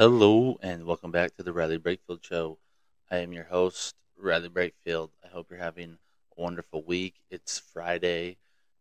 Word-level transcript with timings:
Hello 0.00 0.58
and 0.62 0.86
welcome 0.86 1.10
back 1.10 1.36
to 1.36 1.42
the 1.42 1.52
Riley 1.52 1.78
Brakefield 1.78 2.24
Show. 2.24 2.56
I 3.10 3.18
am 3.18 3.34
your 3.34 3.44
host, 3.44 3.94
Riley 4.16 4.48
Brakefield. 4.48 5.10
I 5.22 5.28
hope 5.28 5.48
you're 5.50 5.58
having 5.58 5.98
a 6.38 6.40
wonderful 6.40 6.82
week. 6.82 7.16
It's 7.30 7.58
Friday. 7.58 8.38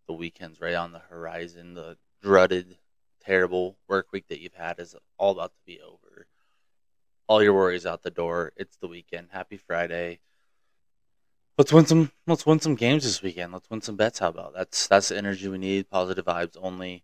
The 0.07 0.13
weekend's 0.13 0.61
right 0.61 0.75
on 0.75 0.93
the 0.93 0.99
horizon. 0.99 1.73
The 1.73 1.97
dreaded, 2.21 2.77
terrible 3.21 3.75
work 3.89 4.13
week 4.13 4.29
that 4.29 4.39
you've 4.39 4.53
had 4.53 4.79
is 4.79 4.95
all 5.17 5.33
about 5.33 5.51
to 5.55 5.59
be 5.65 5.81
over. 5.81 6.27
All 7.27 7.43
your 7.43 7.53
worries 7.53 7.85
out 7.85 8.03
the 8.03 8.11
door. 8.11 8.53
It's 8.55 8.77
the 8.77 8.87
weekend. 8.87 9.27
Happy 9.31 9.57
Friday. 9.57 10.21
Let's 11.57 11.73
win 11.73 11.85
some 11.85 12.13
let's 12.27 12.45
win 12.45 12.61
some 12.61 12.75
games 12.75 13.03
this 13.03 13.21
weekend. 13.21 13.51
Let's 13.51 13.69
win 13.69 13.81
some 13.81 13.97
bets. 13.97 14.19
How 14.19 14.29
about 14.29 14.53
that's 14.53 14.87
that's 14.87 15.09
the 15.09 15.17
energy 15.17 15.49
we 15.49 15.57
need. 15.57 15.89
Positive 15.89 16.23
vibes 16.23 16.55
only. 16.61 17.03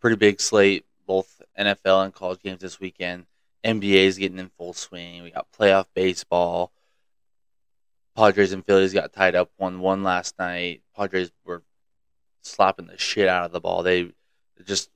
Pretty 0.00 0.16
big 0.16 0.40
slate 0.40 0.86
both 1.06 1.39
NFL 1.58 2.04
and 2.04 2.14
college 2.14 2.42
games 2.42 2.60
this 2.60 2.80
weekend. 2.80 3.26
NBA 3.64 4.04
is 4.04 4.18
getting 4.18 4.38
in 4.38 4.48
full 4.48 4.72
swing. 4.72 5.22
We 5.22 5.30
got 5.30 5.52
playoff 5.52 5.86
baseball. 5.94 6.72
Padres 8.16 8.52
and 8.52 8.64
Phillies 8.64 8.92
got 8.92 9.12
tied 9.12 9.34
up 9.34 9.50
one 9.56 9.80
one 9.80 10.02
last 10.02 10.38
night. 10.38 10.82
Padres 10.96 11.30
were 11.44 11.62
slapping 12.42 12.86
the 12.86 12.98
shit 12.98 13.28
out 13.28 13.46
of 13.46 13.52
the 13.52 13.60
ball. 13.60 13.82
They 13.82 14.12
just 14.64 14.90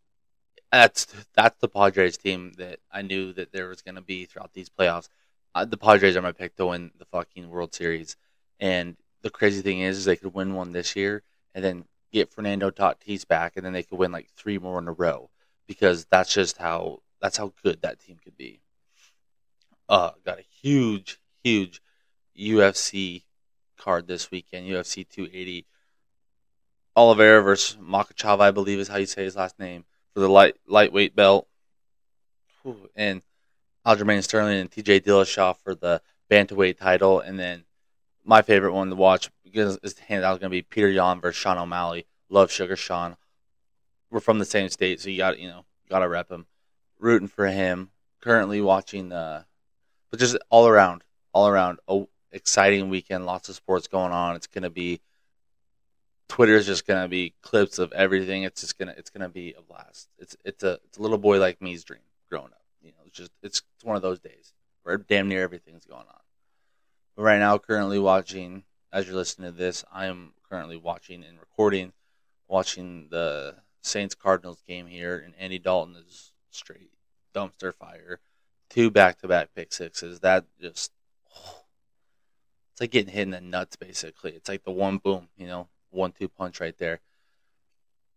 that's 0.72 1.06
that's 1.34 1.58
the 1.60 1.68
Padres 1.68 2.16
team 2.16 2.52
that 2.58 2.80
I 2.90 3.02
knew 3.02 3.32
that 3.34 3.52
there 3.52 3.68
was 3.68 3.82
going 3.82 3.94
to 3.94 4.00
be 4.00 4.24
throughout 4.24 4.52
these 4.52 4.68
playoffs. 4.68 5.08
Uh, 5.54 5.64
the 5.64 5.76
Padres 5.76 6.16
are 6.16 6.22
my 6.22 6.32
pick 6.32 6.56
to 6.56 6.66
win 6.66 6.90
the 6.98 7.04
fucking 7.04 7.48
World 7.48 7.74
Series. 7.74 8.16
And 8.58 8.96
the 9.22 9.30
crazy 9.30 9.62
thing 9.62 9.80
is, 9.80 9.98
is 9.98 10.04
they 10.04 10.16
could 10.16 10.34
win 10.34 10.54
one 10.54 10.72
this 10.72 10.96
year 10.96 11.22
and 11.54 11.64
then 11.64 11.84
get 12.12 12.32
Fernando 12.32 12.70
Tatis 12.70 13.26
back, 13.26 13.52
and 13.56 13.64
then 13.64 13.72
they 13.72 13.82
could 13.82 13.98
win 13.98 14.12
like 14.12 14.28
three 14.36 14.58
more 14.58 14.78
in 14.78 14.88
a 14.88 14.92
row 14.92 15.30
because 15.66 16.06
that's 16.06 16.32
just 16.32 16.58
how 16.58 17.00
that's 17.20 17.36
how 17.36 17.52
good 17.62 17.82
that 17.82 18.00
team 18.00 18.18
could 18.22 18.36
be. 18.36 18.60
Uh, 19.88 20.10
got 20.24 20.38
a 20.38 20.44
huge, 20.62 21.20
huge 21.42 21.80
UFC 22.38 23.22
card 23.78 24.06
this 24.06 24.30
weekend. 24.30 24.66
UFC 24.66 25.08
280. 25.08 25.66
Oliveira 26.96 27.42
versus 27.42 27.76
Makhachev, 27.76 28.40
I 28.40 28.50
believe 28.50 28.78
is 28.78 28.88
how 28.88 28.96
you 28.98 29.06
say 29.06 29.24
his 29.24 29.36
last 29.36 29.58
name 29.58 29.84
for 30.12 30.20
the 30.20 30.28
light 30.28 30.56
lightweight 30.66 31.16
belt, 31.16 31.48
and 32.94 33.22
Aljamain 33.84 34.22
Sterling 34.22 34.60
and 34.60 34.70
T.J. 34.70 35.00
Dillashaw 35.00 35.56
for 35.56 35.74
the 35.74 36.00
bantamweight 36.30 36.78
title, 36.78 37.20
and 37.20 37.38
then 37.38 37.64
my 38.24 38.42
favorite 38.42 38.72
one 38.72 38.90
to 38.90 38.96
watch 38.96 39.30
because 39.42 39.78
it's 39.82 39.98
hands 39.98 40.24
out 40.24 40.40
going 40.40 40.50
to 40.50 40.62
be 40.62 40.62
Petr 40.62 40.94
Yan 40.94 41.20
versus 41.20 41.36
Sean 41.36 41.58
O'Malley. 41.58 42.06
Love 42.30 42.50
Sugar 42.50 42.76
Sean 42.76 43.16
we're 44.14 44.20
from 44.20 44.38
the 44.38 44.44
same 44.44 44.68
state, 44.68 45.00
so 45.00 45.10
you 45.10 45.18
got 45.18 45.40
you 45.40 45.48
know 45.48 45.64
got 45.90 45.98
to 45.98 46.08
rep 46.08 46.30
him. 46.30 46.46
Rooting 47.00 47.26
for 47.26 47.48
him. 47.48 47.90
Currently 48.20 48.60
watching 48.60 49.08
the, 49.08 49.44
but 50.10 50.20
just 50.20 50.38
all 50.48 50.68
around, 50.68 51.02
all 51.34 51.48
around, 51.48 51.80
a 51.88 52.04
exciting 52.30 52.88
weekend. 52.88 53.26
Lots 53.26 53.48
of 53.48 53.56
sports 53.56 53.88
going 53.88 54.12
on. 54.12 54.36
It's 54.36 54.46
gonna 54.46 54.70
be. 54.70 55.00
Twitter's 56.28 56.64
just 56.64 56.86
gonna 56.86 57.08
be 57.08 57.34
clips 57.42 57.78
of 57.78 57.92
everything. 57.92 58.44
It's 58.44 58.60
just 58.60 58.78
gonna 58.78 58.94
it's 58.96 59.10
gonna 59.10 59.28
be 59.28 59.52
a 59.58 59.62
blast. 59.62 60.08
It's 60.18 60.36
it's 60.44 60.62
a 60.62 60.78
it's 60.84 60.96
a 60.96 61.02
little 61.02 61.18
boy 61.18 61.40
like 61.40 61.60
me's 61.60 61.82
dream 61.82 62.00
growing 62.30 62.46
up. 62.46 62.64
You 62.80 62.92
know, 62.92 63.02
it's 63.06 63.18
just 63.18 63.32
it's, 63.42 63.62
it's 63.74 63.84
one 63.84 63.96
of 63.96 64.02
those 64.02 64.20
days 64.20 64.54
where 64.84 64.96
damn 64.96 65.28
near 65.28 65.42
everything's 65.42 65.84
going 65.84 66.06
on. 66.06 66.20
But 67.16 67.24
right 67.24 67.40
now, 67.40 67.58
currently 67.58 67.98
watching 67.98 68.62
as 68.92 69.06
you're 69.06 69.16
listening 69.16 69.50
to 69.50 69.58
this, 69.58 69.84
I 69.92 70.06
am 70.06 70.34
currently 70.48 70.76
watching 70.76 71.24
and 71.24 71.38
recording, 71.40 71.92
watching 72.48 73.08
the 73.10 73.56
Saints 73.84 74.14
Cardinals 74.14 74.62
game 74.66 74.86
here, 74.86 75.22
and 75.24 75.34
Andy 75.38 75.58
Dalton 75.58 75.96
is 75.96 76.32
straight 76.50 76.90
dumpster 77.34 77.74
fire. 77.74 78.20
Two 78.70 78.90
back 78.90 79.18
to 79.20 79.28
back 79.28 79.50
pick 79.54 79.72
sixes. 79.72 80.20
That 80.20 80.46
just 80.60 80.92
oh, 81.36 81.64
it's 82.72 82.80
like 82.80 82.90
getting 82.90 83.12
hit 83.12 83.22
in 83.22 83.30
the 83.30 83.40
nuts 83.40 83.76
basically. 83.76 84.32
It's 84.32 84.48
like 84.48 84.64
the 84.64 84.70
one 84.70 84.98
boom, 84.98 85.28
you 85.36 85.46
know, 85.46 85.68
one 85.90 86.12
two 86.12 86.28
punch 86.28 86.60
right 86.60 86.76
there. 86.78 87.00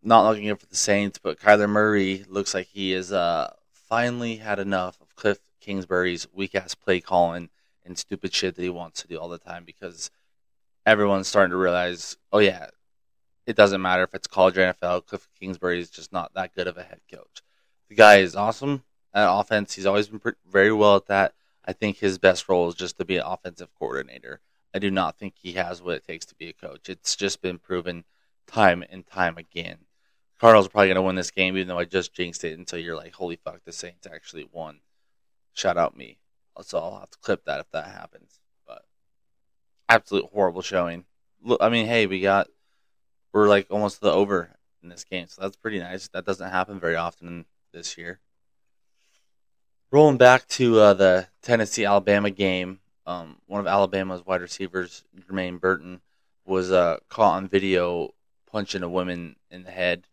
Not 0.02 0.28
looking 0.28 0.46
good 0.46 0.60
for 0.60 0.66
the 0.66 0.76
Saints, 0.76 1.18
but 1.18 1.38
Kyler 1.38 1.68
Murray 1.68 2.24
looks 2.28 2.54
like 2.54 2.68
he 2.68 2.92
is 2.92 3.12
uh 3.12 3.52
finally 3.72 4.36
had 4.36 4.58
enough 4.58 5.00
of 5.00 5.14
Cliff 5.16 5.38
Kingsbury's 5.60 6.26
weak 6.32 6.54
ass 6.54 6.74
play 6.74 7.00
calling 7.00 7.50
and 7.84 7.98
stupid 7.98 8.32
shit 8.32 8.54
that 8.54 8.62
he 8.62 8.70
wants 8.70 9.02
to 9.02 9.08
do 9.08 9.18
all 9.18 9.28
the 9.28 9.38
time 9.38 9.64
because 9.64 10.10
everyone's 10.86 11.28
starting 11.28 11.50
to 11.50 11.56
realize, 11.56 12.16
oh 12.32 12.38
yeah, 12.38 12.68
it 13.48 13.56
doesn't 13.56 13.80
matter 13.80 14.02
if 14.02 14.14
it's 14.14 14.26
college 14.26 14.58
or 14.58 14.60
NFL. 14.60 15.06
Cliff 15.06 15.26
Kingsbury 15.40 15.80
is 15.80 15.88
just 15.88 16.12
not 16.12 16.34
that 16.34 16.54
good 16.54 16.66
of 16.66 16.76
a 16.76 16.82
head 16.82 17.00
coach. 17.10 17.42
The 17.88 17.94
guy 17.94 18.16
is 18.16 18.36
awesome 18.36 18.82
at 19.14 19.26
offense. 19.26 19.72
He's 19.72 19.86
always 19.86 20.08
been 20.08 20.20
very 20.46 20.70
well 20.70 20.96
at 20.96 21.06
that. 21.06 21.32
I 21.64 21.72
think 21.72 21.96
his 21.96 22.18
best 22.18 22.46
role 22.50 22.68
is 22.68 22.74
just 22.74 22.98
to 22.98 23.06
be 23.06 23.16
an 23.16 23.24
offensive 23.24 23.70
coordinator. 23.78 24.42
I 24.74 24.78
do 24.78 24.90
not 24.90 25.16
think 25.16 25.32
he 25.38 25.54
has 25.54 25.80
what 25.80 25.94
it 25.94 26.06
takes 26.06 26.26
to 26.26 26.34
be 26.34 26.50
a 26.50 26.52
coach. 26.52 26.90
It's 26.90 27.16
just 27.16 27.40
been 27.40 27.58
proven 27.58 28.04
time 28.46 28.84
and 28.90 29.06
time 29.06 29.38
again. 29.38 29.78
Cardinals 30.38 30.66
are 30.66 30.70
probably 30.70 30.88
going 30.88 30.96
to 30.96 31.02
win 31.02 31.16
this 31.16 31.30
game, 31.30 31.56
even 31.56 31.68
though 31.68 31.78
I 31.78 31.86
just 31.86 32.12
jinxed 32.12 32.44
it 32.44 32.58
until 32.58 32.78
you're 32.78 32.96
like, 32.96 33.14
holy 33.14 33.36
fuck, 33.36 33.64
the 33.64 33.72
Saints 33.72 34.06
actually 34.06 34.46
won. 34.52 34.80
Shout 35.54 35.78
out 35.78 35.96
me. 35.96 36.18
So 36.60 36.78
I'll 36.78 37.00
have 37.00 37.10
to 37.10 37.18
clip 37.18 37.46
that 37.46 37.60
if 37.60 37.70
that 37.70 37.86
happens. 37.86 38.40
But 38.66 38.82
absolute 39.88 40.26
horrible 40.34 40.60
showing. 40.60 41.06
I 41.62 41.70
mean, 41.70 41.86
hey, 41.86 42.06
we 42.06 42.20
got 42.20 42.48
we're 43.32 43.48
like 43.48 43.66
almost 43.70 44.00
the 44.00 44.10
over 44.12 44.50
in 44.82 44.88
this 44.88 45.04
game, 45.04 45.26
so 45.28 45.42
that's 45.42 45.56
pretty 45.56 45.78
nice. 45.78 46.08
That 46.08 46.24
doesn't 46.24 46.50
happen 46.50 46.80
very 46.80 46.96
often 46.96 47.44
this 47.72 47.98
year. 47.98 48.20
Rolling 49.90 50.18
back 50.18 50.46
to 50.48 50.78
uh, 50.80 50.94
the 50.94 51.28
Tennessee 51.42 51.84
Alabama 51.84 52.30
game, 52.30 52.80
um, 53.06 53.36
one 53.46 53.60
of 53.60 53.66
Alabama's 53.66 54.24
wide 54.24 54.42
receivers, 54.42 55.04
Jermaine 55.18 55.60
Burton, 55.60 56.02
was 56.44 56.70
uh, 56.70 56.98
caught 57.08 57.36
on 57.36 57.48
video 57.48 58.14
punching 58.50 58.82
a 58.82 58.88
woman 58.88 59.36
in 59.50 59.64
the 59.64 59.70
head. 59.70 60.06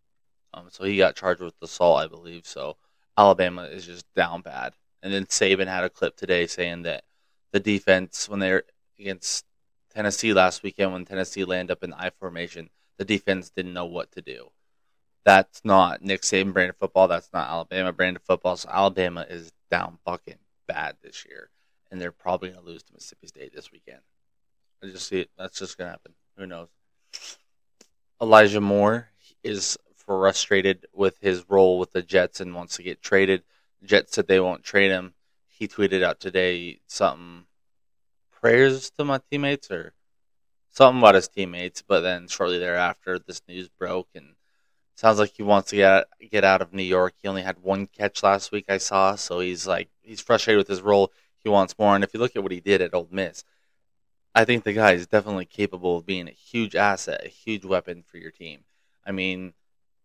Um, 0.53 0.67
so 0.69 0.85
he 0.85 0.97
got 0.97 1.15
charged 1.15 1.41
with 1.41 1.53
assault, 1.61 1.99
I 1.99 2.07
believe. 2.07 2.45
So 2.45 2.77
Alabama 3.17 3.63
is 3.63 3.85
just 3.85 4.05
down 4.13 4.41
bad. 4.41 4.73
And 5.03 5.13
then 5.13 5.25
Saban 5.25 5.67
had 5.67 5.83
a 5.83 5.89
clip 5.89 6.15
today 6.15 6.47
saying 6.47 6.83
that 6.83 7.03
the 7.51 7.59
defense, 7.59 8.27
when 8.29 8.39
they're 8.39 8.63
against 8.99 9.45
Tennessee 9.93 10.33
last 10.33 10.63
weekend, 10.63 10.93
when 10.93 11.05
Tennessee 11.05 11.43
landed 11.43 11.73
up 11.73 11.83
in 11.83 11.93
I 11.93 12.09
formation, 12.09 12.69
the 12.97 13.05
defense 13.05 13.49
didn't 13.49 13.73
know 13.73 13.85
what 13.85 14.11
to 14.13 14.21
do. 14.21 14.51
That's 15.25 15.61
not 15.63 16.03
Nick 16.03 16.21
Saban 16.21 16.53
brand 16.53 16.69
of 16.69 16.77
football. 16.77 17.07
That's 17.07 17.29
not 17.33 17.49
Alabama 17.49 17.91
brand 17.91 18.15
of 18.15 18.23
football. 18.23 18.57
So 18.57 18.69
Alabama 18.69 19.25
is 19.27 19.51
down 19.71 19.97
fucking 20.05 20.37
bad 20.67 20.97
this 21.01 21.25
year, 21.27 21.49
and 21.91 21.99
they're 21.99 22.11
probably 22.11 22.49
going 22.49 22.63
to 22.63 22.69
lose 22.69 22.83
to 22.83 22.93
Mississippi 22.93 23.27
State 23.27 23.55
this 23.55 23.71
weekend. 23.71 24.01
I 24.83 24.87
just 24.87 25.07
see 25.07 25.21
it. 25.21 25.29
That's 25.37 25.57
just 25.57 25.77
going 25.77 25.87
to 25.87 25.91
happen. 25.91 26.13
Who 26.37 26.45
knows? 26.45 26.67
Elijah 28.21 28.61
Moore 28.61 29.09
is 29.43 29.77
frustrated 29.97 30.85
with 30.93 31.17
his 31.19 31.45
role 31.49 31.79
with 31.79 31.91
the 31.91 32.01
Jets 32.01 32.39
and 32.39 32.53
wants 32.53 32.75
to 32.75 32.83
get 32.83 33.01
traded. 33.01 33.43
Jets 33.83 34.13
said 34.13 34.27
they 34.27 34.39
won't 34.39 34.63
trade 34.63 34.91
him. 34.91 35.13
He 35.47 35.67
tweeted 35.67 36.03
out 36.03 36.19
today 36.19 36.79
something 36.87 37.45
prayers 38.31 38.91
to 38.91 39.05
my 39.05 39.19
teammates 39.31 39.71
or 39.71 39.93
something 40.75 40.99
about 40.99 41.15
his 41.15 41.29
teammates, 41.29 41.81
but 41.81 42.01
then 42.01 42.27
shortly 42.27 42.59
thereafter, 42.59 43.17
this 43.17 43.41
news 43.47 43.69
broke, 43.69 44.09
and 44.13 44.35
sounds 44.95 45.19
like 45.19 45.31
he 45.31 45.43
wants 45.43 45.69
to 45.69 45.77
get 45.77 46.07
get 46.29 46.43
out 46.43 46.61
of 46.61 46.73
New 46.73 46.83
York. 46.83 47.13
He 47.21 47.27
only 47.27 47.43
had 47.43 47.63
one 47.63 47.87
catch 47.87 48.21
last 48.23 48.51
week, 48.51 48.65
I 48.67 48.77
saw, 48.77 49.15
so 49.15 49.39
he's 49.39 49.65
like 49.65 49.89
he's 50.03 50.21
frustrated 50.21 50.59
with 50.59 50.67
his 50.67 50.81
role. 50.81 51.11
He 51.43 51.49
wants 51.49 51.75
more, 51.79 51.95
and 51.95 52.03
if 52.03 52.13
you 52.13 52.19
look 52.19 52.35
at 52.35 52.43
what 52.43 52.51
he 52.51 52.59
did 52.59 52.81
at 52.81 52.93
Ole 52.93 53.07
Miss, 53.09 53.43
I 54.33 54.43
think 54.45 54.63
the 54.63 54.73
guy 54.73 54.93
is 54.93 55.07
definitely 55.07 55.45
capable 55.45 55.97
of 55.97 56.05
being 56.05 56.27
a 56.27 56.31
huge 56.31 56.75
asset, 56.75 57.21
a 57.23 57.29
huge 57.29 57.63
weapon 57.63 58.03
for 58.05 58.17
your 58.17 58.31
team. 58.31 58.65
I 59.05 59.11
mean, 59.11 59.53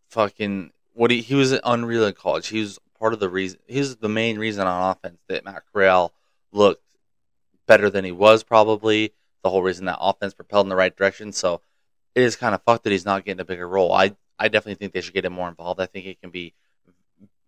fucking 0.09 0.72
what 0.94 1.10
he 1.10 1.21
he 1.21 1.34
was 1.34 1.59
unreal 1.65 2.06
in 2.06 2.15
college. 2.15 2.48
He 2.48 2.60
was 2.60 2.78
part 2.98 3.12
of 3.12 3.18
the 3.18 3.28
reason. 3.28 3.59
He 3.66 3.80
was 3.80 3.97
the 3.97 4.09
main 4.09 4.39
reason 4.39 4.66
on 4.66 4.92
offense 4.92 5.18
that 5.28 5.44
Matt 5.44 5.65
Corral 5.72 6.12
looked 6.53 6.84
better 7.66 7.91
than 7.91 8.04
he 8.04 8.12
was 8.12 8.44
probably 8.44 9.12
the 9.42 9.51
whole 9.51 9.63
reason 9.63 9.87
that 9.87 9.98
offense 10.01 10.34
propelled 10.34 10.66
in 10.66 10.71
the 10.71 10.77
right 10.77 10.95
direction. 10.95 11.33
So 11.33 11.60
it 12.15 12.22
is 12.22 12.37
kind 12.37 12.54
of 12.54 12.63
fucked 12.63 12.84
that 12.84 12.91
he's 12.91 13.04
not 13.04 13.25
getting 13.25 13.41
a 13.41 13.45
bigger 13.45 13.69
role. 13.69 13.92
I 13.92 14.16
I 14.39 14.48
definitely 14.48 14.77
think 14.77 14.92
they 14.92 15.01
should 15.03 15.15
get 15.15 15.25
him 15.25 15.34
more 15.34 15.48
involved. 15.48 15.81
I 15.81 15.87
think 15.87 16.07
it 16.07 16.21
can 16.21 16.31
be 16.31 16.54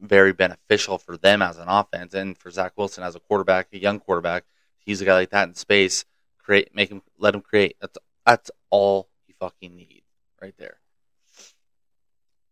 very 0.01 0.33
beneficial 0.33 0.99
for 0.99 1.17
them 1.17 1.41
as 1.41 1.59
an 1.59 1.69
offense 1.69 2.13
and 2.13 2.37
for 2.37 2.51
Zach 2.51 2.73
Wilson 2.77 3.05
as 3.05 3.15
a 3.15 3.21
quarterback, 3.21 3.69
a 3.73 3.79
young 3.79 4.01
quarterback. 4.01 4.45
He's 4.79 5.01
a 5.01 5.05
guy 5.05 5.15
like 5.15 5.31
that 5.31 5.49
in 5.49 5.55
space. 5.55 6.05
Create, 6.39 6.75
make 6.75 6.91
him, 6.91 7.03
let 7.19 7.35
him 7.35 7.41
create. 7.41 7.77
That's 7.81 7.97
that's 8.27 8.51
all 8.71 9.09
you 9.27 9.35
fucking 9.39 9.75
need 9.75 10.03
right 10.41 10.55
there. 10.59 10.79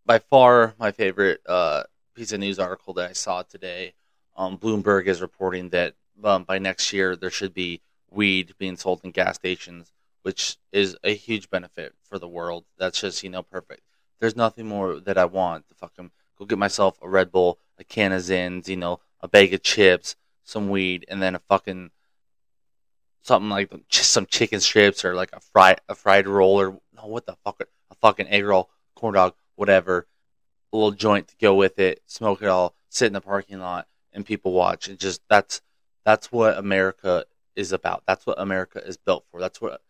By 0.07 0.21
far, 0.21 0.75
my 0.79 0.93
favorite 0.93 1.41
uh, 1.47 1.85
piece 2.15 2.33
of 2.33 2.41
news 2.41 2.59
article 2.59 2.95
that 2.95 3.11
I 3.11 3.13
saw 3.13 3.43
today. 3.43 3.95
Um, 4.37 4.59
Bloomberg 4.59 5.07
is 5.07 5.21
reporting 5.21 5.71
that 5.71 5.95
um, 6.25 6.45
by 6.45 6.59
next 6.59 6.93
year 6.93 7.17
there 7.17 7.31
should 7.31 7.53
be 7.53 7.81
weed 8.11 8.55
being 8.59 8.77
sold 8.77 9.01
in 9.05 9.11
gas 9.11 9.37
stations, 9.37 9.93
which 10.23 10.57
is 10.73 10.97
a 11.05 11.15
huge 11.15 11.51
benefit 11.51 11.95
for 12.03 12.19
the 12.19 12.29
world. 12.29 12.65
That's 12.79 13.01
just, 13.01 13.23
you 13.23 13.31
know, 13.31 13.43
perfect. 13.43 13.83
There's 14.19 14.37
nothing 14.37 14.67
more 14.67 15.01
that 15.01 15.17
I 15.17 15.25
want 15.25 15.69
to 15.69 15.75
fucking 15.75 16.11
go 16.39 16.45
get 16.45 16.59
myself 16.59 16.99
a 17.01 17.09
Red 17.09 17.33
Bull, 17.33 17.59
a 17.79 17.85
can 17.85 18.13
of 18.13 18.23
Zyns, 18.23 18.69
you 18.69 18.77
know, 18.77 19.01
a 19.21 19.29
bag 19.29 19.55
of 19.55 19.63
chips, 19.63 20.17
some 20.45 20.69
weed, 20.69 21.05
and 21.09 21.23
then 21.23 21.35
a 21.35 21.41
fucking 21.49 21.91
something 23.23 23.51
like 23.51 23.71
just 23.89 24.11
some 24.11 24.27
chicken 24.27 24.61
strips 24.61 25.05
or 25.05 25.15
like 25.15 25.31
a 25.33 25.41
fried 25.41 25.81
a 25.89 25.95
fried 25.95 26.27
roll 26.27 26.61
or 26.61 26.81
no, 26.97 27.07
what 27.07 27.27
the 27.27 27.37
fuck, 27.45 27.63
a 27.91 27.95
fucking 27.97 28.29
egg 28.29 28.45
roll, 28.45 28.71
corn 28.95 29.15
dog, 29.15 29.35
whatever, 29.57 30.07
a 30.73 30.77
little 30.77 30.93
joint 30.93 31.29
to 31.29 31.35
go 31.41 31.55
with 31.55 31.79
it, 31.79 32.03
smoke 32.07 32.43
it 32.43 32.49
all, 32.49 32.75
sit 32.89 33.07
in 33.07 33.13
the 33.13 33.21
parking 33.21 33.59
lot, 33.59 33.87
and 34.13 34.27
people 34.27 34.53
watch. 34.53 34.89
And 34.89 34.99
just 34.99 35.21
that's 35.29 35.61
that's 36.05 36.33
what 36.33 36.59
America 36.59 37.25
is 37.61 37.73
about. 37.73 38.03
That's 38.07 38.27
what 38.27 38.41
America 38.41 38.83
is 38.85 38.97
built 38.97 39.25
for. 39.31 39.39
That's 39.39 39.61
what 39.61 39.83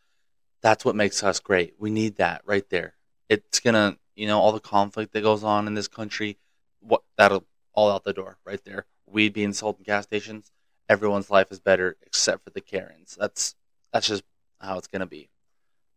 that's 0.61 0.85
what 0.85 0.97
makes 0.97 1.23
us 1.23 1.41
great. 1.41 1.75
We 1.79 1.91
need 1.91 2.17
that 2.17 2.43
right 2.45 2.69
there. 2.69 2.95
It's 3.29 3.61
gonna, 3.61 3.97
you 4.15 4.27
know, 4.27 4.39
all 4.39 4.53
the 4.53 4.61
conflict 4.61 5.13
that 5.13 5.23
goes 5.23 5.45
on 5.45 5.67
in 5.67 5.75
this 5.75 5.89
country, 5.89 6.37
what 6.81 7.03
that'll 7.17 7.45
all 7.73 7.91
out 7.91 8.05
the 8.05 8.13
door 8.13 8.39
right 8.45 8.63
there. 8.65 8.87
Weed 9.07 9.33
being 9.33 9.53
sold 9.53 9.79
in 9.79 9.85
gas 9.85 10.05
stations, 10.05 10.51
everyone's 10.89 11.31
life 11.31 11.51
is 11.51 11.61
better 11.61 11.97
except 12.03 12.45
for 12.45 12.51
the 12.51 12.61
Karens. 12.61 13.17
That's 13.19 13.55
that's 13.93 14.09
just 14.09 14.25
how 14.61 14.77
it's 14.77 14.89
gonna 14.89 15.07
be. 15.07 15.31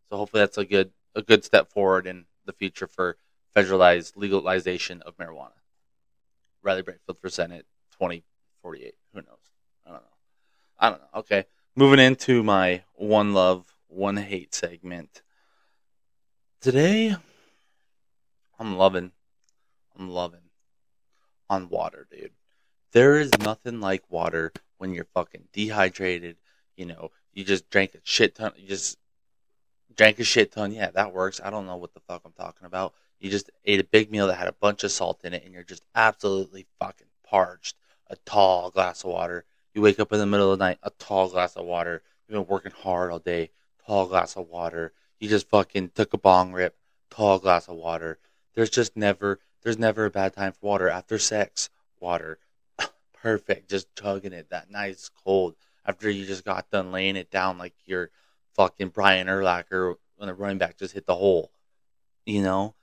So 0.08 0.16
hopefully 0.16 0.42
that's 0.42 0.58
a 0.58 0.64
good 0.64 0.92
a 1.14 1.22
good 1.22 1.44
step 1.44 1.70
forward 1.70 2.06
in 2.06 2.24
the 2.46 2.52
future 2.52 2.86
for 2.86 3.16
federalized 3.54 4.16
legalization 4.16 5.02
of 5.02 5.16
marijuana. 5.16 5.52
Riley 6.62 6.82
Brakefield 6.82 7.20
for 7.20 7.28
Senate 7.28 7.66
2048. 7.92 8.94
Who 9.12 9.20
knows? 9.20 9.26
I 9.86 9.90
don't 9.90 10.02
know. 10.02 10.08
I 10.78 10.90
don't 10.90 11.00
know. 11.00 11.20
Okay. 11.20 11.44
Moving 11.76 11.98
into 11.98 12.44
my 12.44 12.82
one 12.94 13.34
love, 13.34 13.74
one 13.88 14.16
hate 14.16 14.54
segment. 14.54 15.22
Today, 16.60 17.16
I'm 18.60 18.76
loving, 18.76 19.10
I'm 19.98 20.08
loving 20.08 20.50
on 21.50 21.68
water, 21.68 22.06
dude. 22.08 22.30
There 22.92 23.18
is 23.18 23.36
nothing 23.40 23.80
like 23.80 24.08
water 24.08 24.52
when 24.78 24.94
you're 24.94 25.08
fucking 25.14 25.48
dehydrated. 25.52 26.36
You 26.76 26.86
know, 26.86 27.10
you 27.32 27.42
just 27.42 27.68
drank 27.70 27.96
a 27.96 27.98
shit 28.04 28.36
ton. 28.36 28.52
You 28.56 28.68
just 28.68 28.96
drank 29.96 30.20
a 30.20 30.24
shit 30.24 30.52
ton. 30.52 30.70
Yeah, 30.70 30.92
that 30.92 31.12
works. 31.12 31.40
I 31.42 31.50
don't 31.50 31.66
know 31.66 31.76
what 31.76 31.92
the 31.92 32.00
fuck 32.06 32.22
I'm 32.24 32.34
talking 32.34 32.66
about. 32.66 32.94
You 33.18 33.30
just 33.30 33.50
ate 33.64 33.80
a 33.80 33.84
big 33.84 34.12
meal 34.12 34.28
that 34.28 34.36
had 34.36 34.46
a 34.46 34.52
bunch 34.52 34.84
of 34.84 34.92
salt 34.92 35.24
in 35.24 35.34
it, 35.34 35.42
and 35.44 35.52
you're 35.52 35.64
just 35.64 35.82
absolutely 35.96 36.66
fucking 36.78 37.08
parched. 37.26 37.74
A 38.06 38.14
tall 38.24 38.70
glass 38.70 39.02
of 39.02 39.10
water. 39.10 39.44
You 39.74 39.82
wake 39.82 39.98
up 39.98 40.12
in 40.12 40.20
the 40.20 40.26
middle 40.26 40.52
of 40.52 40.58
the 40.58 40.64
night, 40.64 40.78
a 40.84 40.90
tall 40.90 41.28
glass 41.28 41.56
of 41.56 41.66
water. 41.66 42.00
You've 42.28 42.38
been 42.38 42.46
working 42.46 42.70
hard 42.70 43.10
all 43.10 43.18
day, 43.18 43.50
tall 43.84 44.06
glass 44.06 44.36
of 44.36 44.48
water. 44.48 44.92
You 45.18 45.28
just 45.28 45.48
fucking 45.48 45.90
took 45.96 46.14
a 46.14 46.18
bong 46.18 46.52
rip, 46.52 46.76
tall 47.10 47.40
glass 47.40 47.66
of 47.66 47.74
water. 47.74 48.18
There's 48.54 48.70
just 48.70 48.96
never, 48.96 49.40
there's 49.62 49.78
never 49.78 50.04
a 50.04 50.10
bad 50.10 50.32
time 50.32 50.52
for 50.52 50.64
water. 50.64 50.88
After 50.88 51.18
sex, 51.18 51.70
water. 51.98 52.38
Perfect. 53.12 53.68
Just 53.68 53.92
chugging 53.96 54.32
it, 54.32 54.50
that 54.50 54.70
nice 54.70 55.10
cold. 55.24 55.56
After 55.84 56.08
you 56.08 56.24
just 56.24 56.44
got 56.44 56.70
done 56.70 56.92
laying 56.92 57.16
it 57.16 57.30
down 57.30 57.58
like 57.58 57.74
you're 57.84 58.10
fucking 58.54 58.90
Brian 58.90 59.26
Urlacher 59.26 59.96
when 60.16 60.28
the 60.28 60.34
running 60.34 60.58
back 60.58 60.78
just 60.78 60.94
hit 60.94 61.04
the 61.04 61.16
hole. 61.16 61.50
You 62.24 62.42
know? 62.42 62.74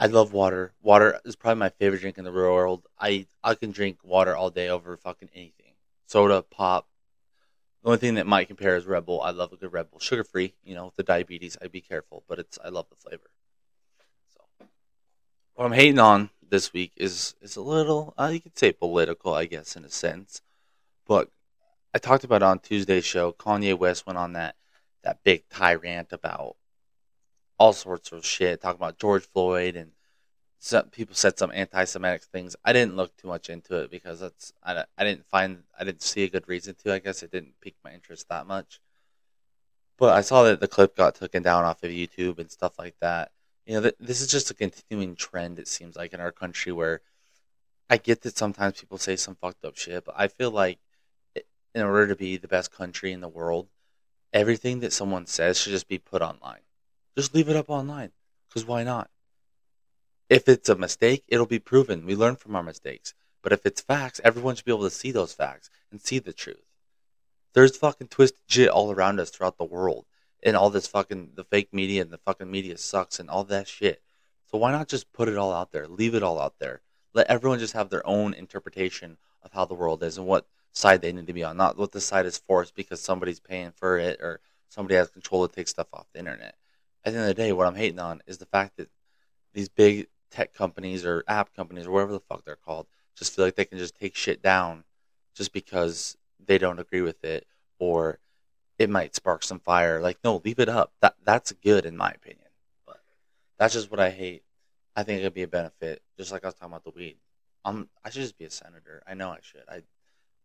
I 0.00 0.06
love 0.06 0.32
water. 0.32 0.72
Water 0.82 1.20
is 1.24 1.36
probably 1.36 1.60
my 1.60 1.68
favorite 1.70 2.00
drink 2.00 2.18
in 2.18 2.24
the 2.24 2.32
real 2.32 2.52
world. 2.52 2.86
I 2.98 3.26
I 3.42 3.54
can 3.54 3.72
drink 3.72 3.98
water 4.02 4.36
all 4.36 4.50
day 4.50 4.68
over 4.68 4.96
fucking 4.96 5.30
anything. 5.34 5.67
Soda, 6.08 6.40
pop. 6.40 6.88
The 7.82 7.88
only 7.90 7.98
thing 7.98 8.14
that 8.14 8.26
might 8.26 8.48
compare 8.48 8.76
is 8.76 8.86
Red 8.86 9.04
Bull. 9.04 9.20
I 9.20 9.30
love 9.30 9.52
a 9.52 9.56
good 9.56 9.72
Red 9.72 9.90
Bull, 9.90 10.00
sugar 10.00 10.24
free. 10.24 10.54
You 10.64 10.74
know, 10.74 10.86
with 10.86 10.96
the 10.96 11.02
diabetes, 11.02 11.58
I'd 11.60 11.70
be 11.70 11.82
careful, 11.82 12.24
but 12.26 12.38
it's 12.38 12.58
I 12.64 12.70
love 12.70 12.86
the 12.88 12.96
flavor. 12.96 13.30
So, 14.34 14.66
what 15.54 15.66
I'm 15.66 15.72
hating 15.72 15.98
on 15.98 16.30
this 16.48 16.72
week 16.72 16.92
is 16.96 17.34
is 17.42 17.56
a 17.56 17.60
little, 17.60 18.14
uh, 18.16 18.30
you 18.32 18.40
could 18.40 18.58
say 18.58 18.72
political, 18.72 19.34
I 19.34 19.44
guess, 19.44 19.76
in 19.76 19.84
a 19.84 19.90
sense. 19.90 20.40
But 21.06 21.30
I 21.94 21.98
talked 21.98 22.24
about 22.24 22.42
on 22.42 22.60
Tuesday's 22.60 23.04
show. 23.04 23.32
Kanye 23.32 23.78
West 23.78 24.06
went 24.06 24.18
on 24.18 24.32
that 24.32 24.56
that 25.04 25.22
big 25.24 25.46
tyrant 25.50 26.08
about 26.12 26.56
all 27.58 27.74
sorts 27.74 28.12
of 28.12 28.24
shit, 28.24 28.62
talking 28.62 28.80
about 28.80 28.98
George 28.98 29.26
Floyd 29.26 29.76
and 29.76 29.92
some 30.58 30.86
people 30.90 31.14
said 31.14 31.38
some 31.38 31.52
anti-Semitic 31.54 32.22
things. 32.24 32.56
I 32.64 32.72
didn't 32.72 32.96
look 32.96 33.16
too 33.16 33.28
much 33.28 33.48
into 33.48 33.76
it 33.78 33.90
because 33.90 34.20
that's 34.20 34.52
I, 34.62 34.84
I 34.96 35.04
didn't 35.04 35.26
find 35.26 35.62
I 35.78 35.84
didn't 35.84 36.02
see 36.02 36.24
a 36.24 36.30
good 36.30 36.48
reason 36.48 36.74
to. 36.82 36.92
I 36.92 36.98
guess 36.98 37.22
it 37.22 37.30
didn't 37.30 37.60
pique 37.60 37.76
my 37.84 37.92
interest 37.92 38.28
that 38.28 38.46
much. 38.46 38.80
But 39.96 40.14
I 40.14 40.20
saw 40.20 40.44
that 40.44 40.60
the 40.60 40.68
clip 40.68 40.96
got 40.96 41.16
taken 41.16 41.42
down 41.42 41.64
off 41.64 41.82
of 41.82 41.90
YouTube 41.90 42.38
and 42.38 42.50
stuff 42.50 42.78
like 42.78 42.96
that. 43.00 43.32
You 43.66 43.74
know, 43.74 43.82
th- 43.82 43.96
this 44.00 44.20
is 44.20 44.28
just 44.28 44.50
a 44.50 44.54
continuing 44.54 45.16
trend. 45.16 45.58
It 45.58 45.68
seems 45.68 45.96
like 45.96 46.12
in 46.12 46.20
our 46.20 46.32
country 46.32 46.72
where 46.72 47.00
I 47.90 47.96
get 47.96 48.22
that 48.22 48.36
sometimes 48.36 48.80
people 48.80 48.98
say 48.98 49.16
some 49.16 49.36
fucked 49.36 49.64
up 49.64 49.76
shit, 49.76 50.04
but 50.04 50.14
I 50.16 50.28
feel 50.28 50.50
like 50.50 50.78
in 51.74 51.82
order 51.82 52.08
to 52.08 52.16
be 52.16 52.36
the 52.36 52.48
best 52.48 52.72
country 52.72 53.12
in 53.12 53.20
the 53.20 53.28
world, 53.28 53.68
everything 54.32 54.80
that 54.80 54.92
someone 54.92 55.26
says 55.26 55.58
should 55.58 55.72
just 55.72 55.88
be 55.88 55.98
put 55.98 56.22
online. 56.22 56.60
Just 57.16 57.34
leave 57.34 57.48
it 57.48 57.56
up 57.56 57.70
online. 57.70 58.12
Because 58.48 58.64
why 58.64 58.82
not? 58.84 59.10
If 60.28 60.48
it's 60.48 60.68
a 60.68 60.76
mistake, 60.76 61.24
it'll 61.28 61.46
be 61.46 61.58
proven. 61.58 62.04
We 62.04 62.14
learn 62.14 62.36
from 62.36 62.54
our 62.56 62.62
mistakes. 62.62 63.14
But 63.42 63.52
if 63.52 63.64
it's 63.64 63.80
facts, 63.80 64.20
everyone 64.24 64.56
should 64.56 64.64
be 64.64 64.72
able 64.72 64.84
to 64.84 64.90
see 64.90 65.10
those 65.10 65.32
facts 65.32 65.70
and 65.90 66.00
see 66.00 66.18
the 66.18 66.32
truth. 66.32 66.64
There's 67.54 67.76
fucking 67.76 68.08
twisted 68.08 68.40
shit 68.46 68.68
all 68.68 68.90
around 68.90 69.20
us 69.20 69.30
throughout 69.30 69.58
the 69.58 69.64
world. 69.64 70.06
And 70.42 70.56
all 70.56 70.70
this 70.70 70.86
fucking, 70.86 71.30
the 71.34 71.44
fake 71.44 71.72
media 71.72 72.02
and 72.02 72.10
the 72.10 72.18
fucking 72.18 72.50
media 72.50 72.78
sucks 72.78 73.18
and 73.18 73.30
all 73.30 73.44
that 73.44 73.68
shit. 73.68 74.02
So 74.50 74.58
why 74.58 74.70
not 74.70 74.88
just 74.88 75.12
put 75.12 75.28
it 75.28 75.36
all 75.36 75.52
out 75.52 75.72
there? 75.72 75.86
Leave 75.86 76.14
it 76.14 76.22
all 76.22 76.40
out 76.40 76.58
there. 76.58 76.82
Let 77.14 77.28
everyone 77.28 77.58
just 77.58 77.72
have 77.72 77.90
their 77.90 78.06
own 78.06 78.34
interpretation 78.34 79.16
of 79.42 79.52
how 79.52 79.64
the 79.64 79.74
world 79.74 80.02
is 80.02 80.18
and 80.18 80.26
what 80.26 80.46
side 80.72 81.02
they 81.02 81.12
need 81.12 81.26
to 81.26 81.32
be 81.32 81.44
on. 81.44 81.56
Not 81.56 81.78
what 81.78 81.92
the 81.92 82.00
side 82.00 82.26
is 82.26 82.38
forced 82.38 82.74
because 82.74 83.00
somebody's 83.00 83.40
paying 83.40 83.72
for 83.72 83.98
it 83.98 84.20
or 84.20 84.40
somebody 84.68 84.94
has 84.94 85.08
control 85.10 85.46
to 85.48 85.54
take 85.54 85.68
stuff 85.68 85.88
off 85.92 86.06
the 86.12 86.18
internet 86.18 86.54
at 87.08 87.12
the 87.12 87.18
end 87.18 87.30
of 87.30 87.36
the 87.36 87.42
day, 87.42 87.52
what 87.52 87.66
I'm 87.66 87.74
hating 87.74 87.98
on 87.98 88.22
is 88.26 88.38
the 88.38 88.46
fact 88.46 88.76
that 88.76 88.90
these 89.54 89.68
big 89.68 90.08
tech 90.30 90.54
companies 90.54 91.04
or 91.04 91.24
app 91.26 91.54
companies 91.54 91.86
or 91.86 91.90
whatever 91.90 92.12
the 92.12 92.20
fuck 92.20 92.44
they're 92.44 92.56
called 92.56 92.86
just 93.18 93.34
feel 93.34 93.44
like 93.44 93.56
they 93.56 93.64
can 93.64 93.78
just 93.78 93.96
take 93.96 94.14
shit 94.14 94.40
down 94.40 94.84
just 95.34 95.52
because 95.52 96.16
they 96.44 96.56
don't 96.56 96.78
agree 96.78 97.00
with 97.00 97.24
it 97.24 97.46
or 97.78 98.18
it 98.78 98.88
might 98.88 99.14
spark 99.14 99.42
some 99.42 99.58
fire. 99.58 100.00
Like, 100.00 100.18
no, 100.22 100.40
leave 100.44 100.60
it 100.60 100.68
up. 100.68 100.92
That 101.00 101.16
that's 101.24 101.52
good 101.52 101.84
in 101.84 101.96
my 101.96 102.10
opinion. 102.10 102.46
But 102.86 103.00
that's 103.58 103.74
just 103.74 103.90
what 103.90 104.00
I 104.00 104.10
hate. 104.10 104.44
I 104.94 105.02
think 105.02 105.20
it 105.20 105.24
could 105.24 105.34
be 105.34 105.42
a 105.42 105.48
benefit, 105.48 106.02
just 106.16 106.32
like 106.32 106.44
I 106.44 106.48
was 106.48 106.54
talking 106.54 106.72
about 106.72 106.84
the 106.84 106.90
weed. 106.90 107.16
I'm 107.64 107.88
I 108.04 108.10
should 108.10 108.22
just 108.22 108.38
be 108.38 108.44
a 108.44 108.50
senator. 108.50 109.02
I 109.06 109.14
know 109.14 109.30
I 109.30 109.38
should. 109.42 109.64
I 109.68 109.82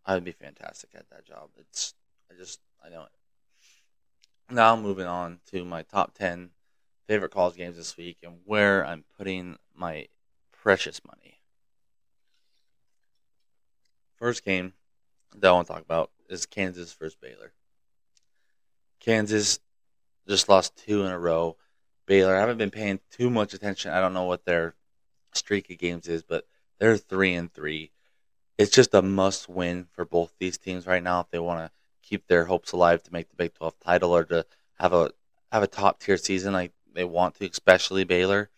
I 0.05 0.15
would 0.15 0.23
be 0.23 0.31
fantastic 0.31 0.89
at 0.95 1.09
that 1.11 1.25
job. 1.25 1.49
It's 1.57 1.93
I 2.31 2.35
just 2.35 2.59
I 2.83 2.89
know 2.89 3.03
it. 3.03 4.53
Now 4.53 4.75
moving 4.75 5.07
on 5.07 5.39
to 5.51 5.63
my 5.63 5.83
top 5.83 6.13
10 6.15 6.49
favorite 7.07 7.31
college 7.31 7.55
games 7.55 7.77
this 7.77 7.97
week 7.97 8.17
and 8.23 8.39
where 8.45 8.85
I'm 8.85 9.03
putting 9.17 9.57
my 9.75 10.07
precious 10.51 11.01
money. 11.05 11.39
First 14.15 14.45
game 14.45 14.73
that 15.35 15.49
I 15.49 15.51
want 15.51 15.67
to 15.67 15.73
talk 15.73 15.81
about 15.81 16.11
is 16.29 16.45
Kansas 16.45 16.93
versus 16.93 17.17
Baylor. 17.19 17.53
Kansas 18.99 19.59
just 20.27 20.47
lost 20.47 20.77
two 20.77 21.03
in 21.03 21.11
a 21.11 21.19
row. 21.19 21.57
Baylor, 22.05 22.35
I 22.35 22.39
haven't 22.39 22.57
been 22.57 22.71
paying 22.71 22.99
too 23.11 23.29
much 23.29 23.53
attention. 23.53 23.91
I 23.91 23.99
don't 23.99 24.13
know 24.13 24.23
what 24.23 24.45
their 24.45 24.75
streak 25.33 25.69
of 25.69 25.77
games 25.77 26.07
is, 26.07 26.23
but 26.23 26.45
they're 26.79 26.97
three 26.97 27.33
and 27.33 27.51
three. 27.51 27.91
It's 28.57 28.71
just 28.71 28.93
a 28.93 29.01
must 29.01 29.49
win 29.49 29.87
for 29.91 30.05
both 30.05 30.33
these 30.39 30.57
teams 30.57 30.85
right 30.85 31.03
now 31.03 31.21
if 31.21 31.29
they 31.31 31.39
want 31.39 31.59
to 31.59 31.71
keep 32.01 32.27
their 32.27 32.45
hopes 32.45 32.71
alive 32.71 33.01
to 33.03 33.13
make 33.13 33.29
the 33.29 33.35
Big 33.35 33.53
12 33.55 33.79
title 33.79 34.15
or 34.15 34.23
to 34.25 34.45
have 34.79 34.93
a 34.93 35.11
have 35.51 35.63
a 35.63 35.67
top 35.67 35.99
tier 35.99 36.17
season 36.17 36.53
like 36.53 36.71
they 36.93 37.03
want 37.03 37.35
to, 37.35 37.45
especially 37.49 38.03
Baylor. 38.03 38.49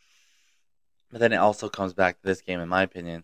But 1.15 1.22
then 1.22 1.31
it 1.31 1.38
also 1.38 1.69
comes 1.69 1.93
back 1.93 2.19
to 2.19 2.27
this 2.27 2.41
game, 2.41 2.60
in 2.60 2.67
my 2.67 2.84
opinion, 2.84 3.24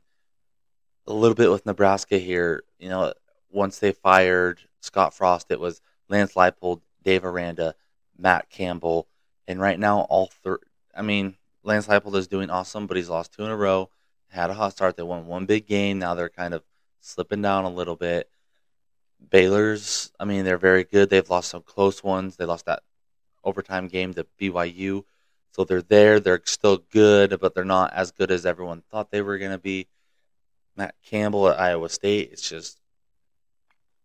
a 1.07 1.11
little 1.11 1.35
bit 1.35 1.51
with 1.51 1.65
Nebraska 1.65 2.17
here. 2.17 2.63
You 2.79 2.87
know, 2.87 3.13
once 3.49 3.79
they 3.79 3.91
fired 3.91 4.61
Scott 4.79 5.13
Frost, 5.13 5.51
it 5.51 5.59
was 5.59 5.81
Lance 6.07 6.35
Leipold, 6.35 6.79
Dave 7.03 7.25
Aranda, 7.25 7.75
Matt 8.17 8.49
Campbell, 8.49 9.09
and 9.45 9.59
right 9.59 9.77
now 9.77 10.03
all 10.03 10.27
three. 10.27 10.59
I 10.95 11.01
mean, 11.01 11.35
Lance 11.63 11.87
Leipold 11.87 12.15
is 12.15 12.29
doing 12.29 12.49
awesome, 12.49 12.87
but 12.87 12.95
he's 12.95 13.09
lost 13.09 13.33
two 13.33 13.43
in 13.43 13.51
a 13.51 13.57
row. 13.57 13.89
Had 14.29 14.51
a 14.51 14.53
hot 14.53 14.71
start. 14.71 14.95
They 14.95 15.03
won 15.03 15.27
one 15.27 15.45
big 15.45 15.67
game. 15.67 15.99
Now 15.99 16.13
they're 16.13 16.29
kind 16.29 16.53
of 16.53 16.63
slipping 17.01 17.41
down 17.41 17.65
a 17.65 17.69
little 17.69 17.97
bit. 17.97 18.29
Baylor's, 19.31 20.13
I 20.17 20.23
mean, 20.23 20.45
they're 20.45 20.57
very 20.57 20.85
good. 20.85 21.09
They've 21.09 21.29
lost 21.29 21.49
some 21.49 21.63
close 21.63 22.01
ones. 22.01 22.37
They 22.37 22.45
lost 22.45 22.67
that 22.67 22.83
overtime 23.43 23.89
game 23.89 24.13
to 24.13 24.25
BYU. 24.39 25.03
So 25.51 25.63
they're 25.65 25.81
there. 25.81 26.19
They're 26.19 26.41
still 26.45 26.77
good, 26.77 27.37
but 27.39 27.53
they're 27.53 27.65
not 27.65 27.93
as 27.93 28.11
good 28.11 28.31
as 28.31 28.45
everyone 28.45 28.83
thought 28.89 29.11
they 29.11 29.21
were 29.21 29.37
going 29.37 29.51
to 29.51 29.57
be. 29.57 29.87
Matt 30.75 30.95
Campbell 31.03 31.49
at 31.49 31.59
Iowa 31.59 31.89
State, 31.89 32.29
it's 32.31 32.47
just 32.47 32.79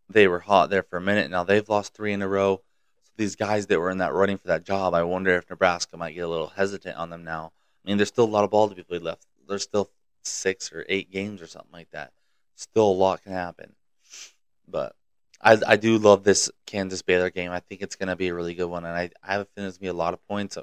they 0.08 0.26
were 0.26 0.40
hot 0.40 0.70
there 0.70 0.82
for 0.82 0.96
a 0.96 1.00
minute. 1.02 1.30
Now 1.30 1.44
they've 1.44 1.68
lost 1.68 1.94
three 1.94 2.12
in 2.12 2.22
a 2.22 2.28
row. 2.28 2.62
So 3.04 3.12
these 3.16 3.36
guys 3.36 3.66
that 3.66 3.78
were 3.78 3.90
in 3.90 3.98
that 3.98 4.12
running 4.12 4.38
for 4.38 4.48
that 4.48 4.64
job, 4.64 4.94
I 4.94 5.02
wonder 5.04 5.36
if 5.36 5.48
Nebraska 5.48 5.96
might 5.96 6.14
get 6.14 6.20
a 6.22 6.28
little 6.28 6.48
hesitant 6.48 6.96
on 6.96 7.10
them 7.10 7.24
now. 7.24 7.52
I 7.84 7.88
mean, 7.88 7.98
there's 7.98 8.08
still 8.08 8.24
a 8.24 8.26
lot 8.26 8.44
of 8.44 8.50
ball 8.50 8.68
to 8.68 8.74
be 8.74 8.82
played 8.82 9.02
left. 9.02 9.26
There's 9.48 9.62
still 9.62 9.90
six 10.24 10.72
or 10.72 10.84
eight 10.88 11.10
games 11.10 11.40
or 11.40 11.46
something 11.46 11.72
like 11.72 11.90
that. 11.92 12.12
Still, 12.56 12.88
a 12.88 12.92
lot 12.92 13.22
can 13.22 13.32
happen. 13.32 13.74
But 14.66 14.96
I, 15.40 15.58
I 15.66 15.76
do 15.76 15.98
love 15.98 16.24
this 16.24 16.50
Kansas 16.66 17.02
Baylor 17.02 17.30
game. 17.30 17.52
I 17.52 17.60
think 17.60 17.82
it's 17.82 17.96
going 17.96 18.08
to 18.08 18.16
be 18.16 18.28
a 18.28 18.34
really 18.34 18.54
good 18.54 18.66
one, 18.66 18.84
and 18.84 18.94
I, 18.94 19.10
I 19.22 19.32
have 19.32 19.42
a 19.42 19.44
feeling 19.44 19.68
it's 19.68 19.78
going 19.78 19.88
to 19.88 19.92
be 19.92 19.96
a 19.96 20.02
lot 20.02 20.14
of 20.14 20.26
points. 20.26 20.58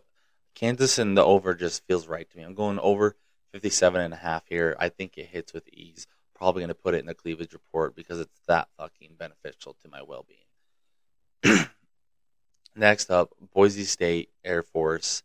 Kansas 0.55 0.97
and 0.97 1.17
the 1.17 1.23
over 1.23 1.53
just 1.53 1.85
feels 1.85 2.07
right 2.07 2.29
to 2.29 2.37
me. 2.37 2.43
I'm 2.43 2.53
going 2.53 2.79
over 2.79 3.15
57 3.53 3.99
and 3.99 4.13
a 4.13 4.17
half 4.17 4.47
here. 4.47 4.75
I 4.79 4.89
think 4.89 5.17
it 5.17 5.27
hits 5.27 5.53
with 5.53 5.67
ease. 5.71 6.07
Probably 6.35 6.61
going 6.61 6.69
to 6.69 6.75
put 6.75 6.95
it 6.95 6.99
in 6.99 7.05
the 7.05 7.13
cleavage 7.13 7.53
report 7.53 7.95
because 7.95 8.19
it's 8.19 8.41
that 8.47 8.67
fucking 8.77 9.15
beneficial 9.17 9.75
to 9.81 9.89
my 9.89 10.01
well 10.01 10.25
being. 10.27 11.65
Next 12.75 13.11
up, 13.11 13.33
Boise 13.53 13.85
State 13.85 14.29
Air 14.43 14.63
Force. 14.63 15.23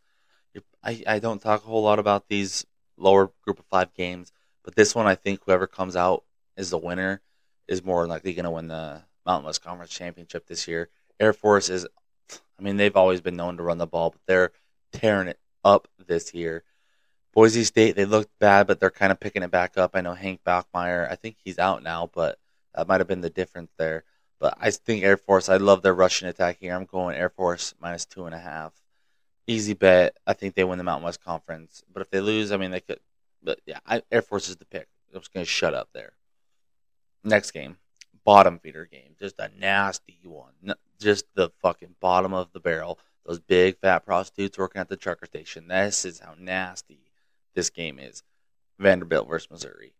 I, 0.82 1.02
I 1.06 1.18
don't 1.18 1.40
talk 1.40 1.64
a 1.64 1.66
whole 1.66 1.82
lot 1.82 1.98
about 1.98 2.28
these 2.28 2.66
lower 2.96 3.30
group 3.42 3.58
of 3.58 3.64
five 3.66 3.94
games, 3.94 4.32
but 4.64 4.74
this 4.74 4.94
one 4.94 5.06
I 5.06 5.14
think 5.14 5.40
whoever 5.44 5.66
comes 5.66 5.96
out 5.96 6.24
is 6.56 6.70
the 6.70 6.78
winner 6.78 7.20
is 7.66 7.84
more 7.84 8.06
likely 8.06 8.34
going 8.34 8.44
to 8.44 8.50
win 8.50 8.68
the 8.68 9.02
Mountain 9.26 9.46
West 9.46 9.62
Conference 9.62 9.90
Championship 9.90 10.46
this 10.46 10.68
year. 10.68 10.88
Air 11.20 11.32
Force 11.32 11.68
is, 11.68 11.86
I 12.58 12.62
mean, 12.62 12.76
they've 12.76 12.96
always 12.96 13.20
been 13.20 13.36
known 13.36 13.56
to 13.56 13.62
run 13.62 13.78
the 13.78 13.86
ball, 13.86 14.10
but 14.10 14.20
they're 14.26 14.52
tearing 14.92 15.28
it 15.28 15.38
up 15.64 15.88
this 16.06 16.34
year. 16.34 16.64
Boise 17.32 17.64
State, 17.64 17.96
they 17.96 18.04
looked 18.04 18.38
bad, 18.38 18.66
but 18.66 18.80
they're 18.80 18.90
kind 18.90 19.12
of 19.12 19.20
picking 19.20 19.42
it 19.42 19.50
back 19.50 19.78
up. 19.78 19.92
I 19.94 20.00
know 20.00 20.14
Hank 20.14 20.40
Bachmeier, 20.44 21.10
I 21.10 21.14
think 21.14 21.36
he's 21.42 21.58
out 21.58 21.82
now, 21.82 22.10
but 22.12 22.38
that 22.74 22.88
might 22.88 23.00
have 23.00 23.08
been 23.08 23.20
the 23.20 23.30
difference 23.30 23.70
there. 23.78 24.04
But 24.40 24.56
I 24.60 24.70
think 24.70 25.04
Air 25.04 25.16
Force, 25.16 25.48
I 25.48 25.56
love 25.56 25.82
their 25.82 25.94
rushing 25.94 26.28
attack 26.28 26.58
here. 26.60 26.74
I'm 26.74 26.84
going 26.84 27.16
Air 27.16 27.28
Force 27.28 27.74
minus 27.80 28.06
two 28.06 28.26
and 28.26 28.34
a 28.34 28.38
half. 28.38 28.72
Easy 29.46 29.74
bet. 29.74 30.16
I 30.26 30.32
think 30.32 30.54
they 30.54 30.64
win 30.64 30.78
the 30.78 30.84
Mountain 30.84 31.04
West 31.04 31.24
Conference. 31.24 31.82
But 31.92 32.02
if 32.02 32.10
they 32.10 32.20
lose, 32.20 32.52
I 32.52 32.56
mean, 32.56 32.70
they 32.70 32.80
could. 32.80 33.00
But 33.42 33.60
yeah, 33.66 33.78
I, 33.86 34.02
Air 34.12 34.22
Force 34.22 34.48
is 34.48 34.56
the 34.56 34.64
pick. 34.64 34.88
I'm 35.12 35.20
just 35.20 35.32
going 35.32 35.44
to 35.44 35.50
shut 35.50 35.74
up 35.74 35.88
there. 35.92 36.12
Next 37.24 37.50
game 37.50 37.78
bottom 38.28 38.58
feeder 38.58 38.84
game. 38.84 39.16
Just 39.18 39.38
a 39.38 39.50
nasty 39.58 40.18
one. 40.22 40.52
Just 41.00 41.24
the 41.34 41.48
fucking 41.62 41.94
bottom 41.98 42.34
of 42.34 42.52
the 42.52 42.60
barrel. 42.60 42.98
Those 43.28 43.40
big 43.40 43.76
fat 43.78 44.06
prostitutes 44.06 44.56
working 44.56 44.80
at 44.80 44.88
the 44.88 44.96
trucker 44.96 45.26
station. 45.26 45.68
This 45.68 46.06
is 46.06 46.20
how 46.20 46.34
nasty 46.38 47.12
this 47.54 47.68
game 47.68 47.98
is. 47.98 48.22
Vanderbilt 48.78 49.28
versus 49.28 49.50
Missouri. 49.50 49.92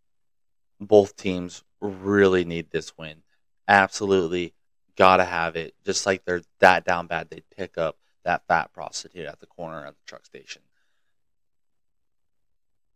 Both 0.81 1.15
teams 1.15 1.63
really 1.79 2.47
need 2.47 2.71
this 2.71 2.97
win. 2.97 3.23
Absolutely 3.69 4.55
gotta 4.97 5.27
have 5.27 5.57
it. 5.57 5.75
Just 5.85 6.07
like 6.07 6.25
they're 6.25 6.41
that 6.61 6.87
down 6.87 7.07
bad, 7.07 7.29
they'd 7.29 7.45
pick 7.55 7.77
up 7.77 7.99
that 8.25 8.47
fat 8.49 8.73
prostitute 8.73 9.27
at 9.27 9.41
the 9.41 9.47
corner 9.47 9.85
of 9.85 9.95
the 9.95 10.07
truck 10.07 10.25
station. 10.25 10.63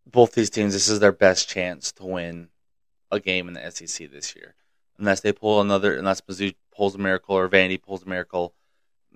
Both 0.06 0.32
these 0.32 0.48
teams, 0.48 0.72
this 0.72 0.88
is 0.88 1.00
their 1.00 1.12
best 1.12 1.46
chance 1.46 1.92
to 1.92 2.06
win 2.06 2.48
a 3.10 3.20
game 3.20 3.48
in 3.48 3.54
the 3.54 3.70
SEC 3.70 4.10
this 4.10 4.34
year 4.34 4.54
unless 4.98 5.20
they 5.20 5.32
pull 5.32 5.60
another, 5.60 5.94
unless 5.94 6.22
Mizzou 6.22 6.54
pulls 6.74 6.94
a 6.94 6.98
miracle 6.98 7.36
or 7.36 7.50
Vandy 7.50 7.80
pulls 7.80 8.04
a 8.04 8.08
miracle. 8.08 8.54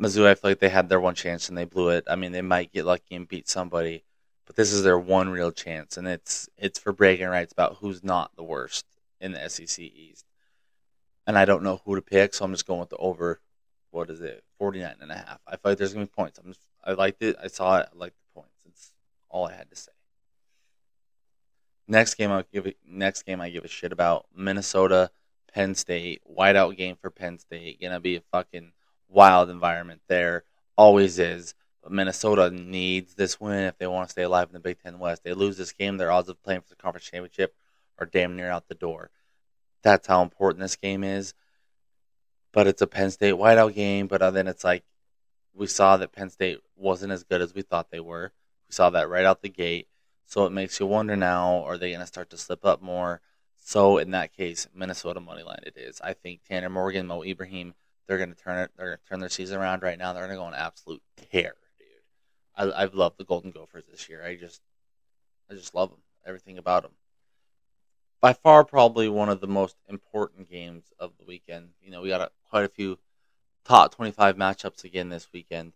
Mizzou, 0.01 0.27
I 0.27 0.35
feel 0.35 0.51
like 0.51 0.59
they 0.59 0.69
had 0.69 0.89
their 0.89 1.01
one 1.01 1.15
chance 1.15 1.49
and 1.49 1.57
they 1.57 1.65
blew 1.65 1.89
it. 1.89 2.05
I 2.09 2.17
mean, 2.17 2.33
they 2.33 2.43
might 2.43 2.73
get 2.73 2.85
lucky 2.85 3.15
and 3.15 3.27
beat 3.27 3.49
somebody, 3.49 4.05
but 4.47 4.57
this 4.57 4.73
is 4.73 4.83
their 4.83 4.99
one 4.99 5.31
real 5.31 5.53
chance, 5.53 5.97
and 5.97 6.07
it's 6.07 6.49
it's 6.59 6.79
for 6.79 6.93
bragging 6.93 7.29
rights 7.29 7.53
about 7.53 7.77
who's 7.81 8.05
not 8.05 8.37
the 8.37 8.45
worst 8.45 8.85
in 9.21 9.33
the 9.33 9.49
SEC 9.49 9.79
East. 9.79 10.27
And 11.27 11.39
I 11.39 11.45
don't 11.45 11.63
know 11.63 11.81
who 11.85 11.97
to 11.97 12.03
pick, 12.03 12.35
so 12.35 12.45
I'm 12.45 12.53
just 12.53 12.67
going 12.67 12.81
with 12.81 12.91
the 12.91 12.97
over. 12.99 13.41
What 13.91 14.11
is 14.11 14.21
it? 14.21 14.45
49 14.59 14.97
and 15.01 15.11
a 15.11 15.15
half. 15.15 15.41
I 15.47 15.53
feel 15.53 15.73
like 15.73 15.79
there's 15.79 15.95
gonna 15.95 16.07
be 16.07 16.13
points. 16.15 16.39
I'm 16.39 16.49
just, 16.49 16.61
I 16.85 16.93
liked 16.93 17.23
it. 17.23 17.37
I 17.43 17.49
saw 17.49 17.79
it. 17.79 17.89
I 17.93 17.97
liked 17.97 18.17
the 18.17 18.41
points. 18.41 18.55
It's 18.67 18.93
all 19.31 19.47
I 19.47 19.55
had 19.55 19.71
to 19.71 19.77
say. 19.77 19.93
Next 21.89 22.15
game 22.15 22.31
I 22.31 22.45
give 22.53 22.67
it. 22.67 22.77
Next 22.87 23.23
game 23.23 23.41
I 23.41 23.49
give 23.49 23.65
a 23.65 23.69
shit 23.69 23.93
about 23.93 24.27
Minnesota 24.37 25.11
Penn 25.53 25.75
State, 25.75 26.21
whiteout 26.31 26.77
game 26.77 26.97
for 27.01 27.11
Penn 27.11 27.39
State. 27.39 27.81
Gonna 27.81 27.99
be 27.99 28.17
a 28.17 28.21
fucking 28.31 28.73
wild 29.09 29.51
environment 29.51 30.01
there. 30.09 30.45
Always 30.77 31.19
is. 31.19 31.55
But 31.83 31.93
Minnesota 31.93 32.51
needs 32.51 33.15
this 33.15 33.41
win 33.41 33.65
if 33.65 33.79
they 33.79 33.87
want 33.87 34.09
to 34.09 34.13
stay 34.13 34.23
alive 34.23 34.49
in 34.49 34.55
the 34.55 34.61
Big 34.61 34.83
Ten 34.83 34.99
West. 34.99 35.23
They 35.25 35.35
lose 35.35 35.57
this 35.57 35.73
game, 35.73 35.97
their 35.97 36.11
odds 36.11 36.29
of 36.29 36.43
playing 36.43 36.63
for 36.63 36.69
the 36.69 36.77
conference 36.77 37.07
championship 37.07 37.55
are 37.99 38.07
damn 38.07 38.37
near 38.37 38.51
out 38.51 38.69
the 38.69 38.75
door. 38.75 39.11
That's 39.83 40.07
how 40.07 40.23
important 40.23 40.61
this 40.61 40.77
game 40.77 41.05
is. 41.05 41.35
But 42.53 42.67
it's 42.67 42.83
a 42.83 42.87
Penn 42.87 43.11
State 43.11 43.35
whiteout 43.35 43.75
game. 43.75 44.07
But 44.07 44.29
then 44.33 44.49
it's 44.49 44.65
like 44.65 44.85
we 45.55 45.67
saw 45.67 45.97
that 45.97 46.13
Penn 46.13 46.31
State 46.31 46.61
wasn't 46.77 47.13
as 47.13 47.25
good 47.25 47.41
as 47.41 47.55
we 47.55 47.63
thought 47.63 47.91
they 47.91 48.01
were. 48.01 48.33
We 48.69 48.73
saw 48.73 48.91
that 48.91 49.09
right 49.09 49.25
out 49.25 49.43
the 49.43 49.49
gate. 49.49 49.89
So 50.25 50.45
it 50.45 50.53
makes 50.53 50.81
you 50.81 50.87
wonder 50.87 51.17
now: 51.17 51.63
Are 51.65 51.79
they 51.79 51.91
going 51.91 52.01
to 52.01 52.07
start 52.07 52.31
to 52.31 52.37
slip 52.37 52.65
up 52.65 52.83
more? 52.83 53.21
So 53.57 53.99
in 53.99 54.11
that 54.13 54.33
case, 54.37 54.69
Minnesota 54.75 55.21
money 55.21 55.43
line 55.43 55.61
it 55.67 55.77
is. 55.77 56.01
I 56.01 56.13
think 56.15 56.41
Tanner 56.45 56.71
Morgan, 56.71 57.07
Mo 57.07 57.23
Ibrahim, 57.23 57.75
they're 58.07 58.19
going 58.19 58.35
to 58.35 58.43
turn 58.43 58.59
it. 58.59 58.71
They're 58.77 58.87
going 58.87 58.99
to 58.99 59.09
turn 59.09 59.21
their 59.21 59.29
season 59.29 59.59
around 59.59 59.83
right 59.83 59.99
now. 59.99 60.13
They're 60.13 60.27
going 60.27 60.37
to 60.37 60.41
go 60.41 60.45
on 60.45 60.55
absolute 60.55 61.03
tear, 61.17 61.55
dude. 61.79 61.89
I, 62.57 62.83
I've 62.83 62.95
loved 62.95 63.19
the 63.19 63.25
Golden 63.25 63.51
Gophers 63.51 63.85
this 63.91 64.09
year. 64.09 64.25
I 64.25 64.37
just, 64.37 64.61
I 65.51 65.55
just 65.55 65.75
love 65.75 65.91
them. 65.91 66.01
Everything 66.25 66.59
about 66.59 66.83
them. 66.83 66.93
By 68.21 68.33
far, 68.33 68.65
probably 68.65 69.09
one 69.09 69.29
of 69.29 69.41
the 69.41 69.47
most 69.47 69.77
important 69.89 70.51
games 70.51 70.93
of 70.99 71.13
the 71.19 71.25
weekend. 71.25 71.71
You 71.83 71.91
know, 71.91 72.03
we 72.03 72.09
got 72.09 72.21
a, 72.21 72.31
quite 72.49 72.65
a 72.65 72.69
few 72.69 72.99
top 73.65 73.95
25 73.95 74.37
matchups 74.37 74.85
again 74.85 75.09
this 75.09 75.29
weekend, 75.33 75.73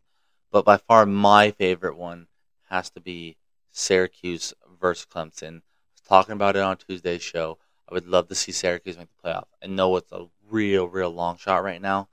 but 0.50 0.64
by 0.64 0.76
far 0.76 1.06
my 1.06 1.50
favorite 1.50 1.96
one 1.96 2.28
has 2.68 2.90
to 2.90 3.00
be 3.00 3.36
Syracuse 3.72 4.54
versus 4.80 5.06
Clemson. 5.12 5.56
I 5.56 5.62
was 5.94 6.02
talking 6.08 6.32
about 6.32 6.56
it 6.56 6.62
on 6.62 6.76
Tuesday's 6.76 7.22
show. 7.22 7.58
I 7.88 7.94
would 7.94 8.06
love 8.06 8.28
to 8.28 8.34
see 8.34 8.52
Syracuse 8.52 8.96
make 8.96 9.08
the 9.08 9.28
playoff. 9.28 9.46
I 9.62 9.66
know 9.66 9.96
it's 9.96 10.12
a 10.12 10.26
real, 10.48 10.88
real 10.88 11.10
long 11.10 11.36
shot 11.36 11.64
right 11.64 11.82
now, 11.82 12.08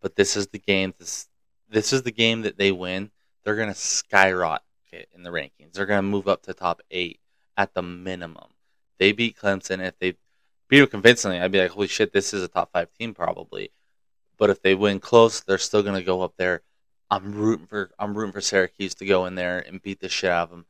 but 0.00 0.16
this 0.16 0.36
is 0.36 0.48
the 0.48 0.58
game. 0.58 0.94
This 0.98 1.28
this 1.68 1.92
is 1.92 2.02
the 2.02 2.12
game 2.12 2.42
that 2.42 2.58
they 2.58 2.72
win. 2.72 3.10
They're 3.44 3.56
gonna 3.56 3.74
skyrocket 3.74 5.08
in 5.14 5.22
the 5.22 5.30
rankings. 5.30 5.72
They're 5.72 5.86
gonna 5.86 6.02
move 6.02 6.28
up 6.28 6.42
to 6.42 6.54
top 6.54 6.82
eight 6.90 7.20
at 7.56 7.74
the 7.74 7.82
minimum. 7.82 8.50
They 8.98 9.12
beat 9.12 9.36
Clemson. 9.36 9.86
If 9.86 9.98
they 9.98 10.16
beat 10.68 10.80
them 10.80 10.88
convincingly, 10.88 11.40
I'd 11.40 11.52
be 11.52 11.60
like, 11.60 11.70
holy 11.70 11.88
shit, 11.88 12.12
this 12.12 12.34
is 12.34 12.42
a 12.42 12.48
top 12.48 12.72
five 12.72 12.92
team 12.92 13.14
probably. 13.14 13.70
But 14.36 14.50
if 14.50 14.62
they 14.62 14.74
win 14.74 15.00
close, 15.00 15.40
they're 15.40 15.58
still 15.58 15.82
gonna 15.82 16.02
go 16.02 16.22
up 16.22 16.34
there. 16.36 16.62
I'm 17.10 17.32
rooting 17.34 17.66
for 17.66 17.90
I'm 17.98 18.16
rooting 18.16 18.32
for 18.32 18.40
Syracuse 18.40 18.94
to 18.96 19.06
go 19.06 19.24
in 19.26 19.34
there 19.34 19.58
and 19.58 19.82
beat 19.82 20.00
the 20.00 20.08
shit 20.08 20.30
out 20.30 20.44
of 20.44 20.50
them. 20.50 20.66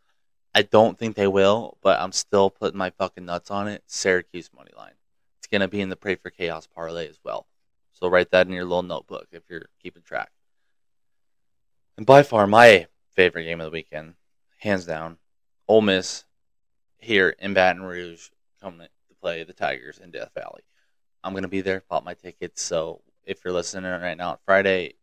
I 0.55 0.63
don't 0.63 0.99
think 0.99 1.17
they 1.17 1.27
will, 1.27 1.79
but 1.83 2.01
I'm 2.01 2.13
still 2.13 2.51
putting 2.51 2.79
my 2.79 2.91
fucking 2.91 3.25
nuts 3.25 3.51
on 3.51 3.69
it. 3.69 3.83
Syracuse 3.87 4.51
money 4.57 4.71
line. 4.77 4.95
It's 5.39 5.49
gonna 5.49 5.69
be 5.69 5.81
in 5.81 5.89
the 5.89 5.97
pray 5.97 6.15
for 6.15 6.31
chaos 6.31 6.67
parlay 6.67 7.09
as 7.09 7.19
well. 7.25 7.48
So 7.99 8.09
write 8.09 8.31
that 8.31 8.47
in 8.47 8.53
your 8.53 8.65
little 8.65 8.85
notebook 8.85 9.27
if 9.33 9.43
you're 9.49 9.67
keeping 9.83 10.03
track. 10.03 10.31
And 11.97 12.07
by 12.07 12.23
far 12.23 12.47
my 12.47 12.87
favorite 13.11 13.45
game 13.45 13.61
of 13.61 13.65
the 13.65 13.73
weekend, 13.73 14.15
hands 14.59 14.85
down, 14.85 15.19
Ole 15.67 15.81
Miss 15.81 16.25
here 16.99 17.35
in 17.41 17.55
Baton 17.55 17.83
Rouge 17.83 18.29
coming 18.63 18.87
to 18.87 19.15
play 19.21 19.43
the 19.43 19.53
Tigers 19.53 19.99
in 19.99 20.13
Death 20.13 20.31
Valley. 20.33 20.63
I'm 21.25 21.35
gonna 21.35 21.49
be 21.49 21.61
there, 21.61 21.83
bought 21.89 22.05
my 22.05 22.15
tickets. 22.15 22.63
So 22.63 23.03
if 23.25 23.45
you're 23.45 23.53
listening 23.53 23.91
right 23.91 24.17
now, 24.17 24.39
Friday, 24.45 24.95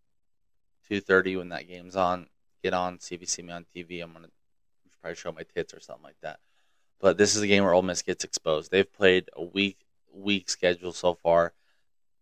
two 0.87 1.01
thirty 1.01 1.35
when 1.35 1.49
that 1.49 1.67
game's 1.67 1.97
on, 1.97 2.27
get 2.63 2.73
on. 2.73 3.01
See 3.01 3.17
me 3.17 3.51
on 3.51 3.65
TV. 3.75 4.01
I'm 4.01 4.13
gonna 4.13 4.29
probably 5.01 5.15
show 5.15 5.33
my 5.33 5.43
tits 5.43 5.73
or 5.73 5.81
something 5.81 6.03
like 6.03 6.19
that. 6.21 6.39
But 7.01 7.17
this 7.17 7.35
is 7.35 7.41
a 7.41 7.47
game 7.47 7.63
where 7.65 7.73
Ole 7.73 7.81
Miss 7.81 8.01
gets 8.01 8.23
exposed. 8.23 8.71
They've 8.71 8.91
played 8.91 9.29
a 9.33 9.43
weak, 9.43 9.79
weak 10.13 10.49
schedule 10.49 10.93
so 10.93 11.13
far. 11.13 11.51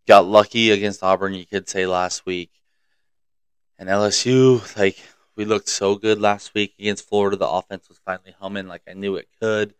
Got 0.07 0.25
lucky 0.25 0.71
against 0.71 1.01
Auburn, 1.01 1.33
you 1.33 1.45
could 1.45 1.69
say 1.69 1.85
last 1.85 2.25
week. 2.25 2.51
And 3.79 3.89
LSU, 3.89 4.77
like 4.77 4.97
we 5.35 5.45
looked 5.45 5.69
so 5.69 5.95
good 5.95 6.19
last 6.19 6.53
week 6.53 6.73
against 6.77 7.07
Florida. 7.07 7.37
The 7.37 7.47
offense 7.47 7.89
was 7.89 7.99
finally 8.05 8.35
humming 8.39 8.67
like 8.67 8.83
I 8.87 8.93
knew 8.93 9.15
it 9.15 9.27
could. 9.41 9.73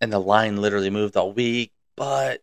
And 0.00 0.12
the 0.12 0.18
line 0.18 0.56
literally 0.56 0.90
moved 0.90 1.16
all 1.16 1.32
week, 1.32 1.72
but 1.96 2.42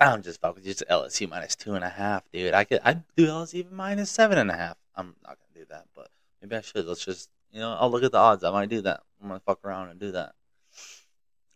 I'm 0.00 0.22
just 0.22 0.40
fucking 0.40 0.64
just 0.64 0.82
LSU 0.90 1.28
minus 1.28 1.54
two 1.56 1.74
and 1.74 1.84
a 1.84 1.88
half, 1.88 2.24
dude. 2.32 2.54
I 2.54 2.64
could 2.64 2.80
I'd 2.84 3.04
do 3.16 3.26
LSU 3.26 3.54
even 3.54 3.76
minus 3.76 4.10
seven 4.10 4.38
and 4.38 4.50
a 4.50 4.56
half. 4.56 4.76
I'm 4.96 5.14
not 5.22 5.38
gonna 5.38 5.64
do 5.64 5.66
that, 5.70 5.86
but 5.94 6.08
maybe 6.42 6.56
I 6.56 6.60
should. 6.60 6.86
Let's 6.86 7.04
just 7.04 7.30
you 7.52 7.60
know, 7.60 7.76
I'll 7.78 7.90
look 7.90 8.02
at 8.02 8.12
the 8.12 8.18
odds. 8.18 8.42
I 8.42 8.50
might 8.50 8.68
do 8.68 8.80
that. 8.82 9.02
I'm 9.22 9.28
gonna 9.28 9.40
fuck 9.40 9.64
around 9.64 9.90
and 9.90 10.00
do 10.00 10.12
that. 10.12 10.34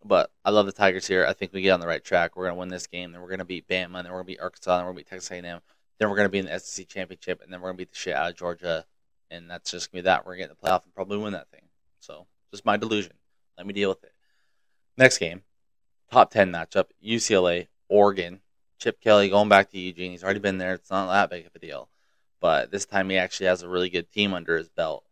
But 0.05 0.31
I 0.45 0.51
love 0.51 0.67
the 0.67 0.73
Tigers 0.73 1.07
here. 1.07 1.27
I 1.27 1.33
think 1.33 1.53
we 1.53 1.63
get 1.63 1.73
on 1.73 1.81
the 1.81 1.87
right 1.87 2.03
track. 2.03 2.37
We're 2.37 2.47
gonna 2.47 2.59
win 2.59 2.69
this 2.69 2.87
game. 2.87 3.13
Then 3.13 3.21
we're 3.21 3.31
gonna 3.31 3.45
beat 3.45 3.69
Bama. 3.69 4.03
Then 4.03 4.13
we're 4.13 4.19
gonna 4.19 4.25
beat 4.25 4.41
Arkansas. 4.41 4.77
Then 4.77 4.87
we're 4.87 4.93
gonna 4.93 5.01
beat 5.01 5.09
Texas 5.09 5.31
A&M. 5.31 5.61
Then 5.99 6.09
we're 6.09 6.17
gonna 6.17 6.29
be 6.29 6.39
in 6.39 6.47
the 6.47 6.59
SEC 6.59 6.89
championship. 6.89 7.43
And 7.43 7.53
then 7.53 7.61
we're 7.61 7.69
gonna 7.69 7.79
beat 7.79 7.91
the 7.91 7.99
shit 7.99 8.15
out 8.15 8.31
of 8.31 8.37
Georgia. 8.37 8.87
And 9.31 9.51
that's 9.51 9.71
just 9.71 9.91
gonna 9.91 10.03
be 10.03 10.07
that. 10.07 10.25
We're 10.25 10.37
gonna 10.37 10.49
get 10.49 10.61
the 10.61 10.67
playoff 10.67 10.85
and 10.85 10.95
probably 10.95 11.19
win 11.19 11.33
that 11.33 11.51
thing. 11.51 11.69
So 12.01 12.27
just 12.51 12.65
my 12.65 12.77
delusion. 12.77 13.15
Let 13.57 13.67
me 13.67 13.75
deal 13.75 13.89
with 13.89 14.05
it. 14.05 14.13
Next 14.97 15.19
game, 15.19 15.43
top 16.11 16.31
ten 16.31 16.53
matchup: 16.53 16.87
UCLA, 17.05 17.69
Oregon. 17.89 18.41
Chip 18.79 19.01
Kelly 19.01 19.29
going 19.29 19.49
back 19.49 19.71
to 19.71 19.79
Eugene. 19.79 20.13
He's 20.13 20.23
already 20.23 20.39
been 20.39 20.59
there. 20.59 20.75
It's 20.75 20.91
not 20.91 21.11
that 21.11 21.31
big 21.31 21.47
of 21.47 21.55
a 21.55 21.59
deal. 21.59 21.89
But 22.41 22.71
this 22.71 22.87
time 22.87 23.11
he 23.11 23.19
actually 23.19 23.47
has 23.47 23.63
a 23.63 23.69
really 23.69 23.91
good 23.91 24.13
team 24.13 24.33
under 24.33 24.57
his 24.57 24.69
belt. 24.69 25.05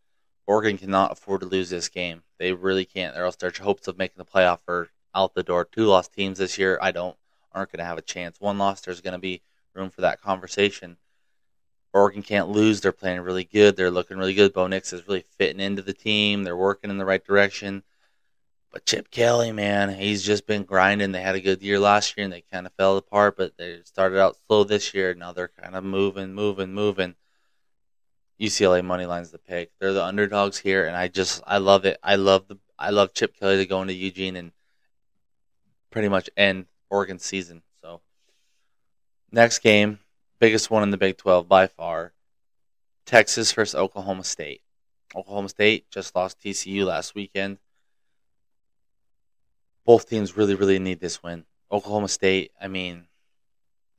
Oregon 0.47 0.79
cannot 0.79 1.12
afford 1.12 1.41
to 1.41 1.47
lose 1.47 1.71
this 1.71 1.88
game. 1.88 2.23
They 2.38 2.53
really 2.53 2.85
can't, 2.85 3.17
or 3.17 3.25
else 3.25 3.37
their 3.37 3.53
hopes 3.61 3.88
of 3.88 3.99
making 3.99 4.19
the 4.19 4.25
playoff 4.25 4.61
are 4.69 4.91
out 5.15 5.35
the 5.35 5.43
door. 5.43 5.65
Two 5.65 5.87
lost 5.87 6.12
teams 6.12 6.38
this 6.38 6.59
year. 6.59 6.79
I 6.81 6.93
don't. 6.93 7.17
aren't 7.53 7.73
going 7.73 7.79
to 7.79 7.85
have 7.85 7.99
a 7.99 8.03
chance. 8.03 8.41
One 8.41 8.59
loss, 8.59 8.81
there's 8.83 9.00
going 9.00 9.12
to 9.12 9.19
be 9.19 9.43
room 9.75 9.91
for 9.91 10.03
that 10.03 10.21
conversation. 10.21 10.99
Oregon 11.93 12.23
can't 12.23 12.50
lose. 12.50 12.81
They're 12.81 12.93
playing 12.93 13.21
really 13.21 13.45
good. 13.45 13.76
They're 13.76 13.91
looking 13.91 14.19
really 14.19 14.35
good. 14.35 14.53
Bo 14.53 14.67
Nix 14.67 14.93
is 14.93 15.09
really 15.09 15.25
fitting 15.38 15.61
into 15.61 15.83
the 15.83 15.95
team. 15.95 16.45
They're 16.45 16.57
working 16.57 16.91
in 16.91 16.99
the 16.99 17.07
right 17.07 17.25
direction. 17.25 17.83
But 18.71 18.85
Chip 18.85 19.11
Kelly, 19.11 19.53
man, 19.53 19.95
he's 19.95 20.23
just 20.23 20.47
been 20.47 20.65
grinding. 20.65 21.12
They 21.12 21.23
had 21.23 21.37
a 21.37 21.41
good 21.41 21.62
year 21.62 21.79
last 21.79 22.15
year 22.17 22.25
and 22.25 22.33
they 22.33 22.43
kind 22.53 22.67
of 22.67 22.75
fell 22.75 22.99
apart, 22.99 23.38
but 23.38 23.57
they 23.57 23.81
started 23.85 24.19
out 24.21 24.37
slow 24.47 24.65
this 24.65 24.93
year. 24.93 25.15
Now 25.15 25.33
they're 25.33 25.49
kind 25.49 25.75
of 25.75 25.85
moving, 25.85 26.35
moving, 26.35 26.75
moving. 26.75 27.15
UCLA 28.40 28.85
money 28.85 29.07
lines 29.07 29.31
the 29.31 29.38
pick. 29.38 29.71
They're 29.78 29.93
the 29.93 30.05
underdogs 30.05 30.59
here, 30.59 30.87
and 30.87 30.97
I 30.97 31.09
just 31.09 31.43
I 31.47 31.59
love 31.59 31.85
it. 31.85 31.99
I 32.02 32.16
love 32.16 32.49
the 32.49 32.59
I 32.78 32.90
love 32.90 33.14
Chip 33.14 33.38
Kelly 33.38 33.57
to 33.57 33.66
go 33.66 33.81
into 33.81 33.95
Eugene 33.95 34.37
and 34.37 34.52
pretty 35.90 36.09
much 36.09 36.28
end 36.37 36.66
Oregon 36.90 37.19
season. 37.19 37.62
So 37.81 38.02
next 39.33 39.61
game, 39.61 40.00
biggest 40.38 40.71
one 40.71 40.83
in 40.83 40.90
the 40.90 40.99
Big 40.99 41.16
12 41.16 41.49
by 41.49 41.66
far. 41.66 42.12
Texas 43.07 43.52
versus 43.52 43.75
Oklahoma 43.75 44.25
State. 44.25 44.62
Oklahoma 45.14 45.49
State 45.49 45.90
just 45.90 46.14
lost 46.14 46.40
TCU 46.40 46.85
last 46.85 47.14
weekend. 47.14 47.59
Both 49.85 50.09
teams 50.09 50.37
really, 50.37 50.57
really 50.57 50.81
need 50.81 51.00
this 51.00 51.23
win. 51.23 51.45
Oklahoma 51.71 52.09
State, 52.09 52.50
I 52.61 52.69
mean, 52.69 53.07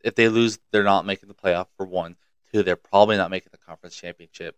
if 0.04 0.16
they 0.16 0.30
lose, 0.30 0.60
they're 0.72 0.84
not 0.84 1.06
making 1.06 1.30
the 1.30 1.34
playoff 1.34 1.68
for 1.78 1.86
one. 1.86 2.18
Two, 2.52 2.64
they're 2.64 2.76
probably 2.76 3.18
not 3.18 3.32
making 3.32 3.50
the 3.52 3.58
conference 3.58 3.96
championship. 3.96 4.58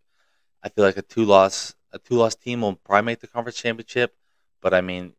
I 0.64 0.70
feel 0.70 0.84
like 0.84 0.98
a 0.98 1.02
two 1.02 1.26
loss 1.26 1.76
a 1.92 2.00
two 2.00 2.16
loss 2.16 2.36
team 2.36 2.62
will 2.62 2.76
probably 2.76 3.06
make 3.06 3.20
the 3.20 3.28
conference 3.28 3.58
championship, 3.58 4.16
but 4.62 4.74
I 4.74 4.82
mean, 4.82 5.14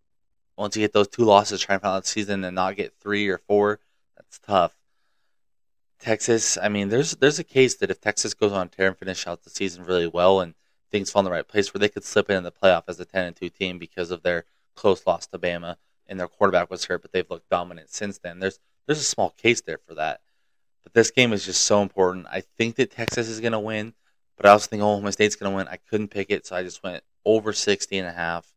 once 0.56 0.76
you 0.76 0.82
get 0.82 0.92
those 0.92 1.08
two 1.08 1.24
losses, 1.24 1.60
trying 1.60 1.78
to 1.78 1.82
find 1.82 1.96
out 1.96 2.02
the 2.02 2.08
season 2.08 2.44
and 2.44 2.54
not 2.54 2.76
get 2.76 2.94
three 3.00 3.28
or 3.28 3.38
four, 3.38 3.80
that's 4.16 4.38
tough. 4.38 4.74
Texas, 5.98 6.56
I 6.56 6.68
mean, 6.68 6.88
there's 6.88 7.12
there's 7.16 7.38
a 7.38 7.44
case 7.44 7.76
that 7.76 7.90
if 7.90 8.00
Texas 8.00 8.34
goes 8.34 8.52
on 8.52 8.68
tear 8.68 8.88
and 8.88 8.96
finish 8.96 9.26
out 9.26 9.42
the 9.42 9.50
season 9.50 9.84
really 9.84 10.06
well 10.06 10.40
and 10.40 10.54
things 10.90 11.10
fall 11.10 11.20
in 11.20 11.24
the 11.24 11.30
right 11.30 11.46
place, 11.46 11.72
where 11.72 11.78
they 11.78 11.88
could 11.88 12.04
slip 12.04 12.30
in 12.30 12.42
the 12.42 12.52
playoff 12.52 12.84
as 12.88 13.00
a 13.00 13.04
ten 13.04 13.26
and 13.26 13.36
two 13.36 13.50
team 13.50 13.78
because 13.78 14.10
of 14.10 14.22
their 14.22 14.44
close 14.74 15.06
loss 15.06 15.26
to 15.26 15.38
Bama 15.38 15.76
and 16.06 16.18
their 16.18 16.28
quarterback 16.28 16.70
was 16.70 16.84
hurt, 16.84 17.02
but 17.02 17.12
they've 17.12 17.30
looked 17.30 17.48
dominant 17.50 17.90
since 17.90 18.18
then. 18.18 18.40
There's 18.40 18.58
there's 18.86 19.00
a 19.00 19.04
small 19.04 19.30
case 19.30 19.60
there 19.60 19.78
for 19.78 19.94
that. 19.94 20.20
But 20.82 20.94
this 20.94 21.10
game 21.10 21.32
is 21.32 21.44
just 21.44 21.62
so 21.62 21.82
important. 21.82 22.26
I 22.30 22.42
think 22.58 22.76
that 22.76 22.90
Texas 22.90 23.28
is 23.28 23.40
going 23.40 23.52
to 23.52 23.60
win, 23.60 23.94
but 24.36 24.46
I 24.46 24.50
also 24.50 24.68
think 24.68 24.82
Oklahoma 24.82 25.12
State's 25.12 25.36
going 25.36 25.52
to 25.52 25.56
win. 25.56 25.68
I 25.68 25.76
couldn't 25.76 26.08
pick 26.08 26.30
it, 26.30 26.46
so 26.46 26.56
I 26.56 26.62
just 26.62 26.82
went 26.82 27.02
over 27.24 27.52
60 27.52 27.98
and 27.98 28.08
a 28.08 28.12
half. 28.12 28.52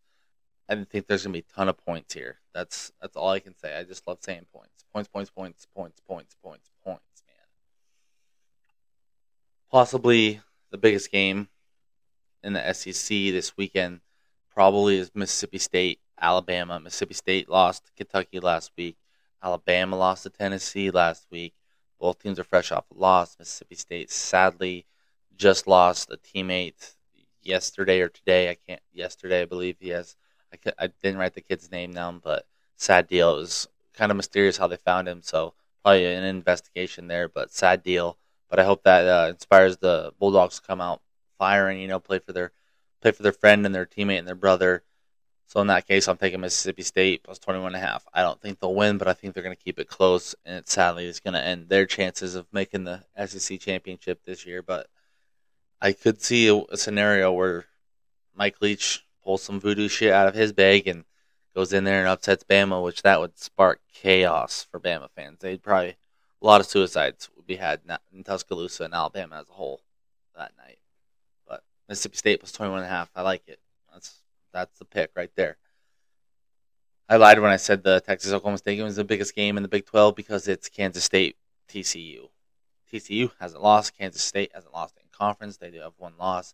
I 0.70 0.75
didn't 0.75 0.89
think 0.89 1.08
there's 1.08 1.24
going 1.24 1.34
to 1.34 1.42
be 1.42 1.46
a 1.48 1.56
ton 1.56 1.70
of 1.70 1.77
points 1.77 2.13
here. 2.13 2.39
That's 2.53 2.92
that's 3.01 3.15
all 3.18 3.30
I 3.30 3.39
can 3.39 3.58
say. 3.58 3.77
I 3.77 3.84
just 3.84 4.08
love 4.08 4.20
saying 4.22 4.46
points. 4.53 4.86
Points, 4.94 5.10
points, 5.10 5.30
points, 5.32 5.68
points, 5.75 6.01
points, 6.08 6.36
points, 6.42 6.70
points 6.84 7.24
man. 7.27 7.36
possibly 9.70 10.39
the 10.72 10.77
biggest 10.77 11.12
game 11.12 11.50
in 12.44 12.53
the 12.53 12.74
SEC 12.74 13.08
this 13.08 13.58
weekend 13.58 14.01
probably 14.53 14.98
is 14.98 15.12
Mississippi 15.13 15.58
State, 15.58 16.00
Alabama. 16.20 16.80
Mississippi 16.80 17.13
State 17.13 17.50
lost 17.50 17.86
to 17.86 17.92
Kentucky 17.98 18.39
last 18.39 18.72
week. 18.77 18.98
Alabama 19.42 19.98
lost 19.98 20.24
to 20.24 20.30
Tennessee 20.30 20.92
last 20.92 21.25
week. 21.32 21.53
Both 22.03 22.19
teams 22.22 22.38
are 22.38 22.43
fresh 22.43 22.69
off 22.74 22.83
a 22.91 23.00
loss. 23.00 23.38
Mississippi 23.39 23.75
State 23.75 24.12
sadly 24.12 24.86
just 25.38 25.67
lost 25.67 26.12
a 26.12 26.17
teammate 26.17 26.95
yesterday 27.41 28.01
or 28.01 28.10
today. 28.10 28.50
I 28.50 28.55
can't. 28.55 28.81
Yesterday, 28.91 29.43
I 29.43 29.45
believe 29.45 29.77
he 29.79 29.88
has. 29.91 30.17
I, 30.51 30.74
I 30.77 30.88
didn't 31.01 31.17
write 31.17 31.33
the 31.33 31.39
kid's 31.39 31.72
name 31.72 31.93
down, 31.93 32.19
but 32.22 32.45
sad 32.75 33.07
deal. 33.07 33.36
It 33.36 33.38
was 33.38 33.69
kind 33.93 34.12
of 34.12 34.17
mysterious 34.17 34.57
how 34.57 34.67
they 34.67 34.75
found 34.75 35.07
him. 35.07 35.22
So 35.22 35.53
probably 35.82 36.13
an 36.13 36.25
investigation 36.25 37.08
there, 37.08 37.30
but 37.30 37.54
sad 37.54 37.84
deal. 37.84 38.17
But 38.49 38.60
I 38.60 38.65
hope 38.65 38.84
that 38.84 39.08
uh, 39.08 39.30
inspires 39.30 39.78
the 39.78 40.12
Bulldogs 40.19 40.60
to 40.60 40.67
come 40.67 40.82
out 40.82 41.01
firing. 41.38 41.80
You 41.80 41.88
know, 41.88 42.01
play 42.01 42.19
for 42.19 42.34
their 42.34 42.51
play 43.01 43.12
for 43.12 43.23
their 43.23 43.32
friend 43.32 43.65
and 43.65 43.73
their 43.73 43.86
teammate 43.86 44.19
and 44.19 44.28
their 44.28 44.36
brother. 44.36 44.84
So 45.54 45.62
in 45.62 45.68
that 45.68 45.88
case, 45.88 46.08
I'm 46.08 46.18
taking 46.18 46.42
Mississippi 46.42 46.82
State 46.82 47.22
plus 47.22 47.38
21 47.38 47.68
and 47.68 47.76
a 47.76 47.88
half. 47.88 48.08
I 48.12 48.24
don't 48.24 48.42
think 48.42 48.60
they'll 48.60 48.74
win, 48.74 48.98
but 48.98 49.08
I 49.08 49.13
think 49.13 49.36
they're 49.36 49.44
going 49.44 49.56
to 49.56 49.63
keep 49.63 49.78
it 49.78 49.88
close, 49.88 50.34
and 50.44 50.58
it 50.58 50.68
sadly 50.68 51.06
is 51.06 51.20
going 51.20 51.36
to 51.36 51.46
end 51.46 51.70
their 51.70 51.86
chances 51.86 52.34
of 52.34 52.48
making 52.52 52.86
the 52.86 53.04
SEC 53.24 53.60
championship 53.60 54.22
this 54.26 54.48
year. 54.48 54.63
But 54.63 54.88
I 55.80 55.92
could 55.92 56.24
see 56.24 56.48
a, 56.48 56.56
a 56.56 56.76
scenario 56.76 57.32
where 57.32 57.66
Mike 58.34 58.62
Leach 58.62 59.06
pulls 59.24 59.44
some 59.44 59.60
voodoo 59.60 59.89
shit 59.89 60.12
out 60.12 60.28
of 60.28 60.34
his 60.34 60.54
bag 60.54 60.88
and 60.88 61.06
goes 61.54 61.72
in 61.72 61.84
there 61.84 62.00
and 62.00 62.08
upsets 62.08 62.44
Bama, 62.44 62.84
which 62.84 63.04
that 63.04 63.20
would 63.20 63.38
spark 63.38 63.80
chaos 63.94 64.66
for 64.72 64.80
Bama 64.80 65.12
fans. 65.16 65.42
They'd 65.42 65.62
probably 65.62 65.98
a 66.42 66.46
lot 66.48 66.62
of 66.62 66.68
suicides 66.68 67.30
would 67.36 67.46
be 67.46 67.58
had 67.58 67.82
in 68.12 68.24
Tuscaloosa 68.24 68.86
and 68.86 68.96
Alabama 68.96 69.36
as 69.42 69.50
a 69.50 69.54
whole 69.54 69.82
that 70.36 70.54
night. 70.58 70.80
But 71.48 71.62
Mississippi 71.88 72.18
State 72.18 72.39
plus 72.39 72.52
21 72.54 72.80
and 72.80 72.88
a 72.88 72.89
half. 72.89 73.12
I 73.16 73.22
like 73.22 73.44
it. 73.46 73.60
That's 74.54 74.80
the 74.80 74.86
pick 74.86 75.12
right 75.16 75.32
there. 75.36 75.58
I 77.10 77.18
lied 77.18 77.39
when 77.39 77.52
I 77.52 77.58
said 77.58 77.84
the 77.84 78.00
Texas 78.00 78.32
Oklahoma 78.32 78.58
State 78.58 78.78
game 78.78 78.86
was 78.86 78.96
the 78.96 79.04
biggest 79.04 79.36
game 79.36 79.58
in 79.58 79.63
the 79.63 79.70
Big 79.70 79.86
12 79.86 80.16
because 80.16 80.48
it's 80.48 80.70
Kansas 80.70 81.04
State 81.04 81.36
TCU. 81.68 82.30
TCU 82.92 83.32
hasn't 83.39 83.62
lost. 83.62 83.98
Kansas 83.98 84.24
State 84.24 84.52
hasn't 84.54 84.74
lost 84.74 84.96
in 84.98 85.04
conference. 85.12 85.58
They 85.58 85.72
do 85.72 85.80
have 85.80 85.94
one 85.98 86.13
loss. 86.18 86.54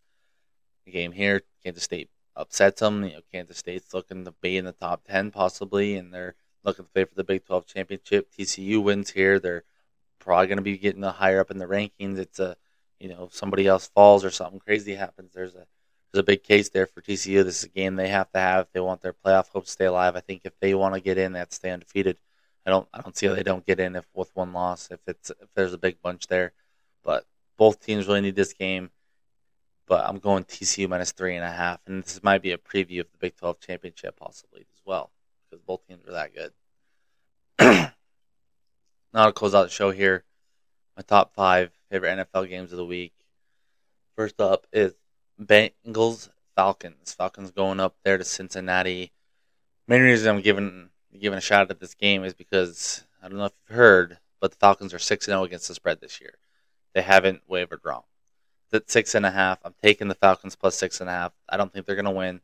The 0.86 0.92
game 0.92 1.12
here, 1.12 1.44
Kansas 1.64 1.84
State 1.84 2.10
upsets 2.36 2.80
them. 2.80 3.04
You 3.04 3.14
know, 3.16 3.22
Kansas 3.32 3.58
State's 3.58 3.94
looking 3.94 4.26
to 4.26 4.32
be 4.42 4.58
in 4.58 4.66
the 4.66 4.72
top 4.72 5.04
10 5.08 5.32
possibly, 5.32 5.96
and 5.96 6.14
they're 6.14 6.36
looking 6.64 6.86
to 6.86 6.92
play 6.92 7.06
for 7.06 7.16
the 7.16 7.24
Big 7.24 7.46
12 7.46 7.68
championship. 7.68 8.30
TCU 8.32 8.82
wins 8.82 9.12
here. 9.12 9.40
They're 9.40 9.66
probably 10.20 10.48
going 10.48 10.58
to 10.58 10.64
be 10.64 10.78
getting 10.78 11.04
higher 11.04 11.40
up 11.40 11.52
in 11.52 11.58
the 11.58 11.66
rankings. 11.66 12.18
It's 12.18 12.40
a, 12.40 12.56
you 13.00 13.10
know, 13.10 13.30
somebody 13.32 13.68
else 13.68 13.88
falls 13.88 14.26
or 14.26 14.32
something 14.32 14.60
crazy 14.60 14.96
happens. 14.96 15.34
There's 15.34 15.56
a 15.56 15.68
there's 16.12 16.22
a 16.22 16.24
big 16.24 16.44
case 16.44 16.70
there 16.70 16.88
for 16.88 17.02
TCU. 17.02 17.44
This 17.44 17.60
is 17.60 17.64
a 17.66 17.70
game 17.70 17.96
they 17.96 18.08
have 18.10 18.32
to 18.32 18.40
have 18.40 18.66
if 18.66 18.72
they 18.72 18.80
want 18.80 19.02
their 19.02 19.14
playoff 19.14 19.50
hopes 19.50 19.68
to 19.68 19.74
stay 19.74 19.86
alive. 19.86 20.16
I 20.16 20.22
think 20.22 20.42
if 20.44 20.54
they 20.60 20.74
want 20.74 20.96
to 20.96 21.02
get 21.02 21.18
in, 21.18 21.34
they 21.34 21.40
have 21.40 21.50
to 21.50 21.56
stay 21.56 21.72
undefeated. 21.72 22.18
I 22.66 22.72
don't 22.72 22.88
I 22.94 23.02
don't 23.02 23.16
see 23.16 23.28
how 23.28 23.36
they 23.36 23.44
don't 23.44 23.66
get 23.66 23.80
in 23.80 23.96
if 23.96 24.06
with 24.14 24.36
one 24.36 24.54
loss 24.54 24.90
if 24.92 25.00
it's 25.08 25.30
if 25.30 25.50
there's 25.56 25.74
a 25.74 25.78
big 25.78 26.02
bunch 26.02 26.28
there. 26.28 26.54
But 27.04 27.26
both 27.58 27.84
teams 27.84 28.08
really 28.08 28.22
need 28.22 28.36
this 28.36 28.54
game. 28.54 28.92
But 29.88 30.08
I'm 30.08 30.20
going 30.20 30.44
TCU 30.44 30.88
minus 30.88 31.12
three 31.12 31.36
and 31.36 31.44
a 31.44 31.52
half, 31.52 31.80
and 31.88 32.04
this 32.04 32.22
might 32.22 32.44
be 32.44 32.52
a 32.52 32.58
preview 32.60 33.00
of 33.02 33.12
the 33.12 33.18
Big 33.20 33.36
12 33.38 33.60
championship 33.60 34.18
possibly 34.18 34.62
as 34.62 34.82
well 34.86 35.10
because 35.50 35.64
both 35.64 35.88
teams 35.88 36.08
are 36.08 36.12
that 36.12 36.32
good. 36.36 36.52
now 39.14 39.26
to 39.26 39.32
close 39.32 39.56
out 39.56 39.64
the 39.64 39.70
show 39.70 39.90
here, 39.90 40.24
my 40.96 41.02
top 41.02 41.34
five 41.34 41.72
favorite 41.90 42.20
NFL 42.34 42.50
games 42.50 42.72
of 42.72 42.78
the 42.78 42.86
week. 42.86 43.14
First 44.16 44.40
up 44.40 44.68
is 44.72 44.94
Bengals 45.42 46.30
Falcons. 46.56 47.14
Falcons 47.14 47.52
going 47.52 47.80
up 47.80 47.96
there 48.04 48.18
to 48.18 48.26
Cincinnati. 48.26 49.14
Main 49.88 50.02
reason 50.02 50.36
I'm 50.36 50.42
giving 50.42 50.90
giving 51.18 51.38
a 51.38 51.42
shout 51.42 51.62
out 51.62 51.72
at 51.72 51.80
this 51.80 51.96
game 51.96 52.24
is 52.24 52.34
because 52.34 53.04
I 53.24 53.30
don't 53.30 53.38
know 53.38 53.46
if 53.46 53.54
you've 53.68 53.78
heard, 53.78 54.20
but 54.40 54.52
the 54.52 54.58
Falcons 54.58 54.94
are 54.94 55.00
six 55.00 55.28
and 55.28 55.32
zero 55.32 55.42
oh 55.42 55.46
against 55.46 55.68
the 55.68 55.74
spread 55.76 56.02
this 56.02 56.20
year. 56.20 56.36
They 56.94 57.02
haven't 57.02 57.42
wavered 57.48 57.82
wrong. 57.84 58.04
At 58.74 58.90
six 58.90 59.16
and 59.16 59.26
a 59.26 59.32
half, 59.32 59.60
I'm 59.64 59.74
taking 59.82 60.10
the 60.10 60.16
Falcons 60.16 60.56
plus 60.56 60.76
six 60.76 61.00
and 61.00 61.10
a 61.10 61.14
half. 61.14 61.34
I 61.48 61.58
don't 61.58 61.72
think 61.72 61.86
they're 61.86 61.96
going 61.96 62.06
to 62.06 62.12
win. 62.12 62.42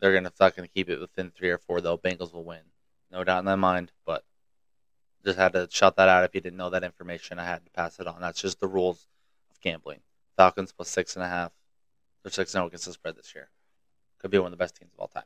They're 0.00 0.12
going 0.12 0.24
to 0.24 0.32
not 0.40 0.56
going 0.56 0.66
to 0.66 0.72
keep 0.72 0.88
it 0.88 1.00
within 1.00 1.30
three 1.30 1.50
or 1.50 1.58
four 1.58 1.80
though. 1.80 1.98
Bengals 1.98 2.32
will 2.32 2.44
win, 2.44 2.62
no 3.12 3.22
doubt 3.24 3.40
in 3.40 3.44
my 3.44 3.56
mind. 3.56 3.92
But 4.06 4.24
just 5.24 5.38
had 5.38 5.52
to 5.52 5.68
shout 5.70 5.96
that 5.96 6.08
out. 6.08 6.24
If 6.24 6.34
you 6.34 6.40
didn't 6.40 6.56
know 6.56 6.70
that 6.70 6.84
information, 6.84 7.38
I 7.38 7.44
had 7.44 7.64
to 7.64 7.70
pass 7.70 8.00
it 8.00 8.06
on. 8.06 8.22
That's 8.22 8.40
just 8.40 8.60
the 8.60 8.66
rules 8.66 9.06
of 9.50 9.60
gambling. 9.60 10.00
Falcons 10.36 10.72
plus 10.72 10.88
six 10.88 11.14
and 11.14 11.24
a 11.24 11.28
half. 11.28 11.52
They're 12.22 12.32
six 12.32 12.54
and 12.54 12.60
zero 12.60 12.66
against 12.66 12.86
the 12.86 12.92
spread 12.92 13.16
this 13.16 13.34
year. 13.34 13.48
Could 14.20 14.30
be 14.30 14.38
one 14.38 14.46
of 14.46 14.58
the 14.58 14.62
best 14.62 14.76
teams 14.76 14.92
of 14.92 15.00
all 15.00 15.08
time. 15.08 15.24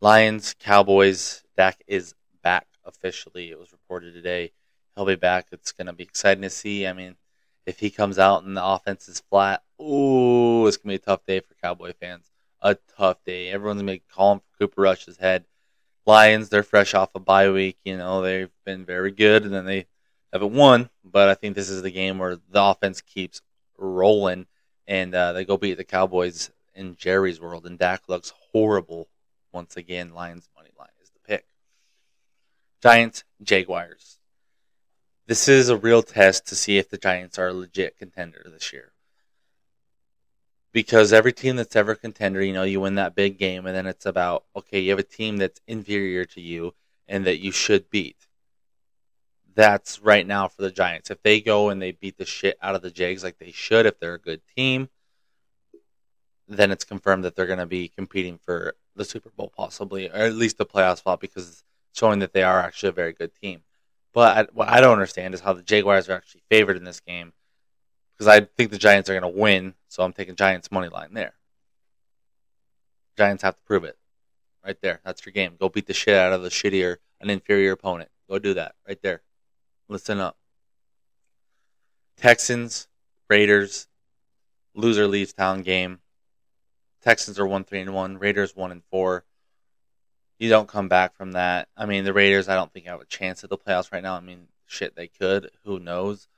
Lions, 0.00 0.54
Cowboys. 0.58 1.42
Dak 1.56 1.82
is 1.86 2.14
back 2.42 2.66
officially. 2.84 3.50
It 3.50 3.58
was 3.58 3.72
reported 3.72 4.14
today. 4.14 4.52
He'll 4.94 5.04
be 5.04 5.16
back. 5.16 5.48
It's 5.52 5.72
going 5.72 5.86
to 5.86 5.92
be 5.92 6.04
exciting 6.04 6.42
to 6.42 6.50
see. 6.50 6.86
I 6.86 6.92
mean, 6.92 7.16
if 7.66 7.80
he 7.80 7.90
comes 7.90 8.18
out 8.18 8.44
and 8.44 8.56
the 8.56 8.64
offense 8.64 9.08
is 9.08 9.22
flat, 9.28 9.62
ooh, 9.80 10.66
it's 10.66 10.76
going 10.76 10.96
to 10.96 10.98
be 10.98 11.02
a 11.02 11.06
tough 11.06 11.24
day 11.26 11.40
for 11.40 11.54
Cowboy 11.62 11.92
fans. 12.00 12.30
A 12.62 12.76
tough 12.96 13.22
day. 13.24 13.48
Everyone's 13.50 13.82
going 13.82 13.98
to 13.98 14.02
be 14.02 14.12
calling 14.12 14.40
for 14.40 14.58
Cooper 14.58 14.82
Rush's 14.82 15.18
head. 15.18 15.44
Lions, 16.06 16.48
they're 16.48 16.62
fresh 16.62 16.94
off 16.94 17.14
a 17.14 17.20
bye 17.20 17.50
week. 17.50 17.78
You 17.84 17.96
know, 17.96 18.22
they've 18.22 18.50
been 18.64 18.84
very 18.84 19.10
good, 19.10 19.44
and 19.44 19.52
then 19.52 19.64
they 19.64 19.86
haven't 20.32 20.54
won. 20.54 20.90
But 21.04 21.28
I 21.28 21.34
think 21.34 21.54
this 21.54 21.70
is 21.70 21.82
the 21.82 21.90
game 21.90 22.18
where 22.18 22.36
the 22.36 22.62
offense 22.62 23.00
keeps 23.00 23.42
rolling, 23.78 24.46
and 24.90 25.14
uh, 25.14 25.32
they 25.32 25.44
go 25.44 25.56
beat 25.56 25.74
the 25.74 25.84
Cowboys 25.84 26.50
in 26.74 26.96
Jerry's 26.96 27.40
world. 27.40 27.64
And 27.64 27.78
Dak 27.78 28.08
looks 28.08 28.34
horrible 28.52 29.08
once 29.52 29.76
again. 29.76 30.12
Lions 30.12 30.48
money 30.56 30.70
line 30.76 30.88
is 31.00 31.10
the 31.10 31.20
pick. 31.20 31.46
Giants, 32.82 33.22
Jaguars. 33.40 34.18
This 35.26 35.46
is 35.46 35.68
a 35.68 35.76
real 35.76 36.02
test 36.02 36.48
to 36.48 36.56
see 36.56 36.76
if 36.76 36.90
the 36.90 36.98
Giants 36.98 37.38
are 37.38 37.48
a 37.48 37.54
legit 37.54 37.96
contender 37.96 38.44
this 38.50 38.72
year 38.72 38.92
because 40.72 41.12
every 41.12 41.32
team 41.32 41.56
that's 41.56 41.76
ever 41.76 41.94
contender, 41.94 42.42
you 42.42 42.52
know, 42.52 42.62
you 42.62 42.80
win 42.80 42.94
that 42.96 43.14
big 43.14 43.38
game, 43.38 43.66
and 43.66 43.76
then 43.76 43.86
it's 43.86 44.06
about 44.06 44.44
okay, 44.56 44.80
you 44.80 44.90
have 44.90 44.98
a 44.98 45.04
team 45.04 45.36
that's 45.36 45.60
inferior 45.66 46.24
to 46.24 46.40
you 46.40 46.74
and 47.08 47.24
that 47.26 47.40
you 47.40 47.52
should 47.52 47.90
beat. 47.90 48.26
That's 49.60 50.00
right 50.00 50.26
now 50.26 50.48
for 50.48 50.62
the 50.62 50.70
Giants. 50.70 51.10
If 51.10 51.22
they 51.22 51.42
go 51.42 51.68
and 51.68 51.82
they 51.82 51.92
beat 51.92 52.16
the 52.16 52.24
shit 52.24 52.56
out 52.62 52.74
of 52.74 52.80
the 52.80 52.90
Jags 52.90 53.22
like 53.22 53.38
they 53.38 53.52
should, 53.52 53.84
if 53.84 54.00
they're 54.00 54.14
a 54.14 54.18
good 54.18 54.40
team, 54.56 54.88
then 56.48 56.70
it's 56.70 56.84
confirmed 56.84 57.24
that 57.24 57.36
they're 57.36 57.46
going 57.46 57.58
to 57.58 57.66
be 57.66 57.88
competing 57.88 58.38
for 58.38 58.74
the 58.96 59.04
Super 59.04 59.28
Bowl, 59.28 59.52
possibly, 59.54 60.08
or 60.08 60.14
at 60.14 60.32
least 60.32 60.56
the 60.56 60.64
playoff 60.64 60.96
spot, 60.96 61.20
because 61.20 61.46
it's 61.46 61.64
showing 61.92 62.20
that 62.20 62.32
they 62.32 62.42
are 62.42 62.58
actually 62.58 62.88
a 62.88 62.92
very 62.92 63.12
good 63.12 63.32
team. 63.34 63.60
But 64.14 64.38
I, 64.38 64.46
what 64.54 64.68
I 64.68 64.80
don't 64.80 64.94
understand 64.94 65.34
is 65.34 65.40
how 65.40 65.52
the 65.52 65.62
Jaguars 65.62 66.08
are 66.08 66.14
actually 66.14 66.42
favored 66.48 66.78
in 66.78 66.84
this 66.84 67.00
game, 67.00 67.34
because 68.14 68.28
I 68.28 68.40
think 68.56 68.70
the 68.70 68.78
Giants 68.78 69.10
are 69.10 69.20
going 69.20 69.30
to 69.30 69.38
win, 69.38 69.74
so 69.88 70.02
I'm 70.02 70.14
taking 70.14 70.36
Giants 70.36 70.72
money 70.72 70.88
line 70.88 71.12
there. 71.12 71.34
Giants 73.18 73.42
have 73.42 73.56
to 73.56 73.62
prove 73.62 73.84
it. 73.84 73.98
Right 74.64 74.80
there. 74.80 75.00
That's 75.04 75.24
your 75.26 75.34
game. 75.34 75.56
Go 75.60 75.68
beat 75.68 75.86
the 75.86 75.92
shit 75.92 76.16
out 76.16 76.32
of 76.32 76.42
the 76.42 76.48
shittier, 76.48 76.96
an 77.20 77.28
inferior 77.28 77.72
opponent. 77.72 78.10
Go 78.28 78.38
do 78.38 78.54
that. 78.54 78.74
Right 78.88 79.00
there. 79.02 79.20
Listen 79.90 80.20
up. 80.20 80.36
Texans, 82.16 82.86
Raiders, 83.28 83.88
loser 84.72 85.08
leaves 85.08 85.32
town 85.32 85.62
game. 85.62 85.98
Texans 87.02 87.40
are 87.40 87.46
one 87.46 87.64
three 87.64 87.80
and 87.80 87.92
one. 87.92 88.16
Raiders 88.16 88.54
one 88.54 88.70
and 88.70 88.84
four. 88.88 89.24
You 90.38 90.48
don't 90.48 90.68
come 90.68 90.88
back 90.88 91.16
from 91.16 91.32
that. 91.32 91.66
I 91.76 91.86
mean, 91.86 92.04
the 92.04 92.12
Raiders. 92.12 92.48
I 92.48 92.54
don't 92.54 92.72
think 92.72 92.86
have 92.86 93.00
a 93.00 93.04
chance 93.04 93.42
at 93.42 93.50
the 93.50 93.58
playoffs 93.58 93.90
right 93.90 94.02
now. 94.02 94.14
I 94.14 94.20
mean, 94.20 94.46
shit, 94.64 94.94
they 94.94 95.08
could. 95.08 95.50
Who 95.64 95.80
knows? 95.80 96.28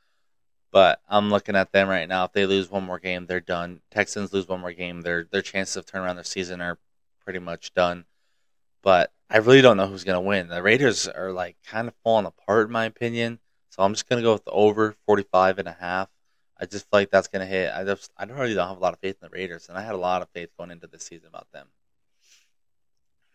But 0.70 1.02
I'm 1.06 1.28
looking 1.28 1.54
at 1.54 1.72
them 1.72 1.90
right 1.90 2.08
now. 2.08 2.24
If 2.24 2.32
they 2.32 2.46
lose 2.46 2.70
one 2.70 2.84
more 2.84 2.98
game, 2.98 3.26
they're 3.26 3.40
done. 3.40 3.82
Texans 3.90 4.32
lose 4.32 4.48
one 4.48 4.62
more 4.62 4.72
game, 4.72 5.02
their 5.02 5.24
their 5.30 5.42
chances 5.42 5.76
of 5.76 5.84
turning 5.84 6.06
around 6.06 6.16
their 6.16 6.24
season 6.24 6.62
are 6.62 6.78
pretty 7.22 7.38
much 7.38 7.74
done. 7.74 8.06
But 8.80 9.12
I 9.28 9.38
really 9.38 9.60
don't 9.60 9.76
know 9.76 9.86
who's 9.86 10.04
to 10.04 10.20
win. 10.20 10.48
The 10.48 10.62
Raiders 10.62 11.06
are 11.06 11.32
like 11.32 11.56
kind 11.66 11.88
of 11.88 11.94
falling 12.02 12.24
apart 12.26 12.68
in 12.68 12.72
my 12.72 12.86
opinion. 12.86 13.38
So 13.72 13.82
I'm 13.82 13.94
just 13.94 14.06
going 14.06 14.20
to 14.20 14.22
go 14.22 14.34
with 14.34 14.44
the 14.44 14.50
over 14.50 14.94
45 15.06 15.58
and 15.58 15.66
a 15.66 15.72
half. 15.72 16.10
I 16.60 16.66
just 16.66 16.90
feel 16.90 17.00
like 17.00 17.10
that's 17.10 17.28
going 17.28 17.40
to 17.40 17.46
hit. 17.46 17.72
I 17.74 17.84
just 17.84 18.12
I 18.18 18.26
don't 18.26 18.36
really 18.36 18.52
don't 18.52 18.68
have 18.68 18.76
a 18.76 18.80
lot 18.80 18.92
of 18.92 19.00
faith 19.00 19.16
in 19.22 19.28
the 19.28 19.34
Raiders, 19.34 19.70
and 19.70 19.78
I 19.78 19.80
had 19.80 19.94
a 19.94 19.98
lot 19.98 20.20
of 20.20 20.28
faith 20.28 20.50
going 20.58 20.70
into 20.70 20.86
this 20.86 21.04
season 21.04 21.28
about 21.28 21.50
them. 21.52 21.68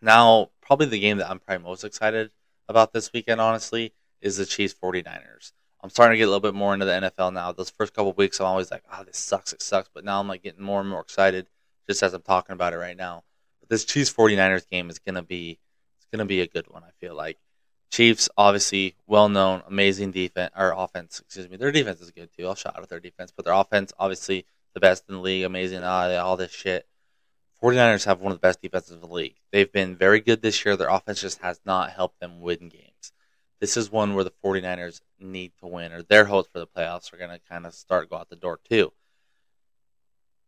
Now, 0.00 0.50
probably 0.60 0.86
the 0.86 1.00
game 1.00 1.18
that 1.18 1.28
I'm 1.28 1.40
probably 1.40 1.64
most 1.64 1.82
excited 1.82 2.30
about 2.68 2.92
this 2.92 3.12
weekend, 3.12 3.40
honestly, 3.40 3.92
is 4.20 4.36
the 4.36 4.46
Chiefs 4.46 4.76
49ers. 4.80 5.50
I'm 5.82 5.90
starting 5.90 6.14
to 6.14 6.18
get 6.18 6.28
a 6.28 6.30
little 6.30 6.40
bit 6.40 6.54
more 6.54 6.72
into 6.72 6.86
the 6.86 6.92
NFL 6.92 7.32
now. 7.32 7.50
Those 7.50 7.70
first 7.70 7.92
couple 7.92 8.12
weeks, 8.12 8.40
I'm 8.40 8.46
always 8.46 8.70
like, 8.70 8.84
"Oh, 8.92 9.02
this 9.02 9.18
sucks, 9.18 9.52
it 9.52 9.60
sucks," 9.60 9.90
but 9.92 10.04
now 10.04 10.20
I'm 10.20 10.28
like 10.28 10.44
getting 10.44 10.62
more 10.62 10.80
and 10.80 10.88
more 10.88 11.00
excited 11.00 11.48
just 11.88 12.04
as 12.04 12.14
I'm 12.14 12.22
talking 12.22 12.52
about 12.52 12.74
it 12.74 12.78
right 12.78 12.96
now. 12.96 13.24
But 13.58 13.70
this 13.70 13.84
Chiefs 13.84 14.12
49ers 14.12 14.70
game 14.70 14.88
is 14.88 15.00
gonna 15.00 15.22
be 15.24 15.58
it's 15.96 16.06
gonna 16.12 16.26
be 16.26 16.40
a 16.42 16.46
good 16.46 16.68
one. 16.68 16.84
I 16.84 16.90
feel 17.00 17.16
like 17.16 17.38
Chiefs, 17.90 18.28
obviously, 18.36 18.96
well 19.06 19.28
known, 19.28 19.62
amazing 19.66 20.12
defense 20.12 20.52
or 20.56 20.72
offense. 20.76 21.20
Excuse 21.20 21.48
me, 21.48 21.56
their 21.56 21.72
defense 21.72 22.00
is 22.00 22.10
good 22.10 22.30
too. 22.36 22.46
I'll 22.46 22.54
shout 22.54 22.78
out 22.78 22.88
their 22.88 23.00
defense, 23.00 23.32
but 23.34 23.44
their 23.44 23.54
offense, 23.54 23.92
obviously, 23.98 24.44
the 24.74 24.80
best 24.80 25.04
in 25.08 25.16
the 25.16 25.20
league, 25.20 25.44
amazing, 25.44 25.82
all, 25.82 26.36
this 26.36 26.52
shit. 26.52 26.86
49ers 27.62 28.04
have 28.04 28.20
one 28.20 28.30
of 28.30 28.38
the 28.38 28.46
best 28.46 28.62
defenses 28.62 28.92
in 28.92 29.00
the 29.00 29.06
league. 29.06 29.34
They've 29.50 29.72
been 29.72 29.96
very 29.96 30.20
good 30.20 30.42
this 30.42 30.64
year. 30.64 30.76
Their 30.76 30.90
offense 30.90 31.20
just 31.20 31.40
has 31.40 31.60
not 31.64 31.90
helped 31.90 32.20
them 32.20 32.40
win 32.40 32.68
games. 32.68 33.12
This 33.58 33.76
is 33.76 33.90
one 33.90 34.14
where 34.14 34.22
the 34.22 34.32
49ers 34.44 35.00
need 35.18 35.52
to 35.60 35.66
win, 35.66 35.92
or 35.92 36.02
their 36.02 36.26
hopes 36.26 36.48
for 36.52 36.60
the 36.60 36.66
playoffs 36.66 37.12
are 37.12 37.16
going 37.16 37.30
to 37.30 37.40
kind 37.48 37.66
of 37.66 37.74
start 37.74 38.10
go 38.10 38.16
out 38.16 38.28
the 38.28 38.36
door 38.36 38.60
too. 38.68 38.92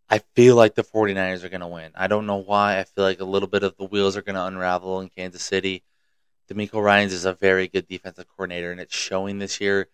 I 0.08 0.18
feel 0.34 0.56
like 0.56 0.74
the 0.74 0.84
49ers 0.84 1.42
are 1.42 1.48
going 1.48 1.60
to 1.60 1.66
win. 1.68 1.92
I 1.94 2.06
don't 2.06 2.26
know 2.26 2.36
why. 2.36 2.78
I 2.78 2.84
feel 2.84 3.04
like 3.04 3.20
a 3.20 3.24
little 3.24 3.48
bit 3.48 3.62
of 3.62 3.76
the 3.76 3.84
wheels 3.84 4.16
are 4.16 4.22
going 4.22 4.34
to 4.34 4.44
unravel 4.44 5.00
in 5.00 5.08
Kansas 5.08 5.42
City. 5.42 5.82
DeMeco 6.50 6.82
Ryans 6.82 7.12
is 7.12 7.24
a 7.24 7.32
very 7.32 7.68
good 7.68 7.86
defensive 7.86 8.26
coordinator, 8.28 8.72
and 8.72 8.80
it's 8.80 8.96
showing 8.96 9.38
this 9.38 9.60
year. 9.60 9.88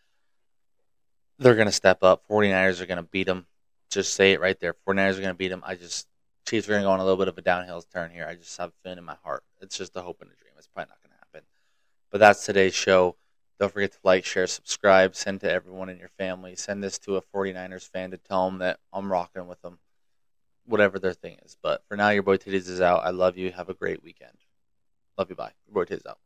They're 1.38 1.55
going 1.55 1.66
to 1.66 1.73
step 1.73 2.03
up. 2.03 2.27
49ers 2.29 2.81
are 2.81 2.87
going 2.87 2.97
to 2.97 3.03
beat 3.03 3.27
them. 3.27 3.47
Just 3.90 4.14
say 4.14 4.33
it 4.33 4.40
right 4.40 4.59
there. 4.59 4.75
49ers 4.88 5.19
are 5.19 5.21
going 5.21 5.29
to 5.29 5.35
beat 5.35 5.49
them. 5.49 5.62
I 5.66 5.75
just, 5.75 6.07
Chiefs 6.49 6.66
are 6.66 6.73
going 6.73 6.83
to 6.83 6.87
go 6.87 6.92
on 6.92 7.01
a 7.01 7.05
little 7.05 7.19
bit 7.19 7.29
of 7.29 7.37
a 7.37 7.42
downhill 7.42 7.83
turn 7.83 8.11
here. 8.11 8.27
I 8.27 8.37
just 8.37 8.57
have 8.57 8.71
a 8.71 8.73
feeling 8.83 8.99
in 8.99 9.05
my 9.05 9.16
heart. 9.23 9.45
It's 9.61 9.77
just 9.77 9.95
a 9.97 10.01
hope 10.01 10.23
and 10.23 10.31
a 10.31 10.35
dream. 10.35 10.53
It's 10.57 10.66
probably 10.66 10.88
not 10.90 11.03
going 11.03 11.11
to 11.11 11.19
happen. 11.19 11.47
But 12.11 12.21
that's 12.21 12.47
today's 12.47 12.75
show. 12.75 13.16
Don't 13.61 13.73
forget 13.73 13.92
to 13.92 13.99
like, 14.03 14.25
share, 14.25 14.47
subscribe, 14.47 15.14
send 15.14 15.42
to 15.42 15.51
everyone 15.51 15.90
in 15.90 15.99
your 15.99 16.11
family. 16.19 16.57
Send 16.57 16.83
this 16.83 16.99
to 17.01 17.16
a 17.16 17.23
49ers 17.23 17.88
fan 17.88 18.12
to 18.12 18.16
tell 18.16 18.49
them 18.49 18.61
that 18.61 18.81
I'm 18.95 19.12
rocking 19.12 19.47
with 19.47 19.61
them, 19.61 19.79
whatever 20.64 20.99
their 20.99 21.12
thing 21.12 21.37
is. 21.45 21.57
But 21.62 21.83
for 21.87 21.99
now, 21.99 22.09
your 22.11 22.23
boy 22.23 22.38
Titties 22.38 22.69
is 22.69 22.81
out. 22.81 23.05
I 23.05 23.11
love 23.11 23.37
you. 23.37 23.53
Have 23.53 23.69
a 23.69 23.75
great 23.75 24.03
weekend. 24.03 24.38
Love 25.19 25.29
you. 25.29 25.37
Bye. 25.37 25.53
Your 25.66 25.75
boy 25.75 25.85
Titties 25.85 26.07
out. 26.07 26.14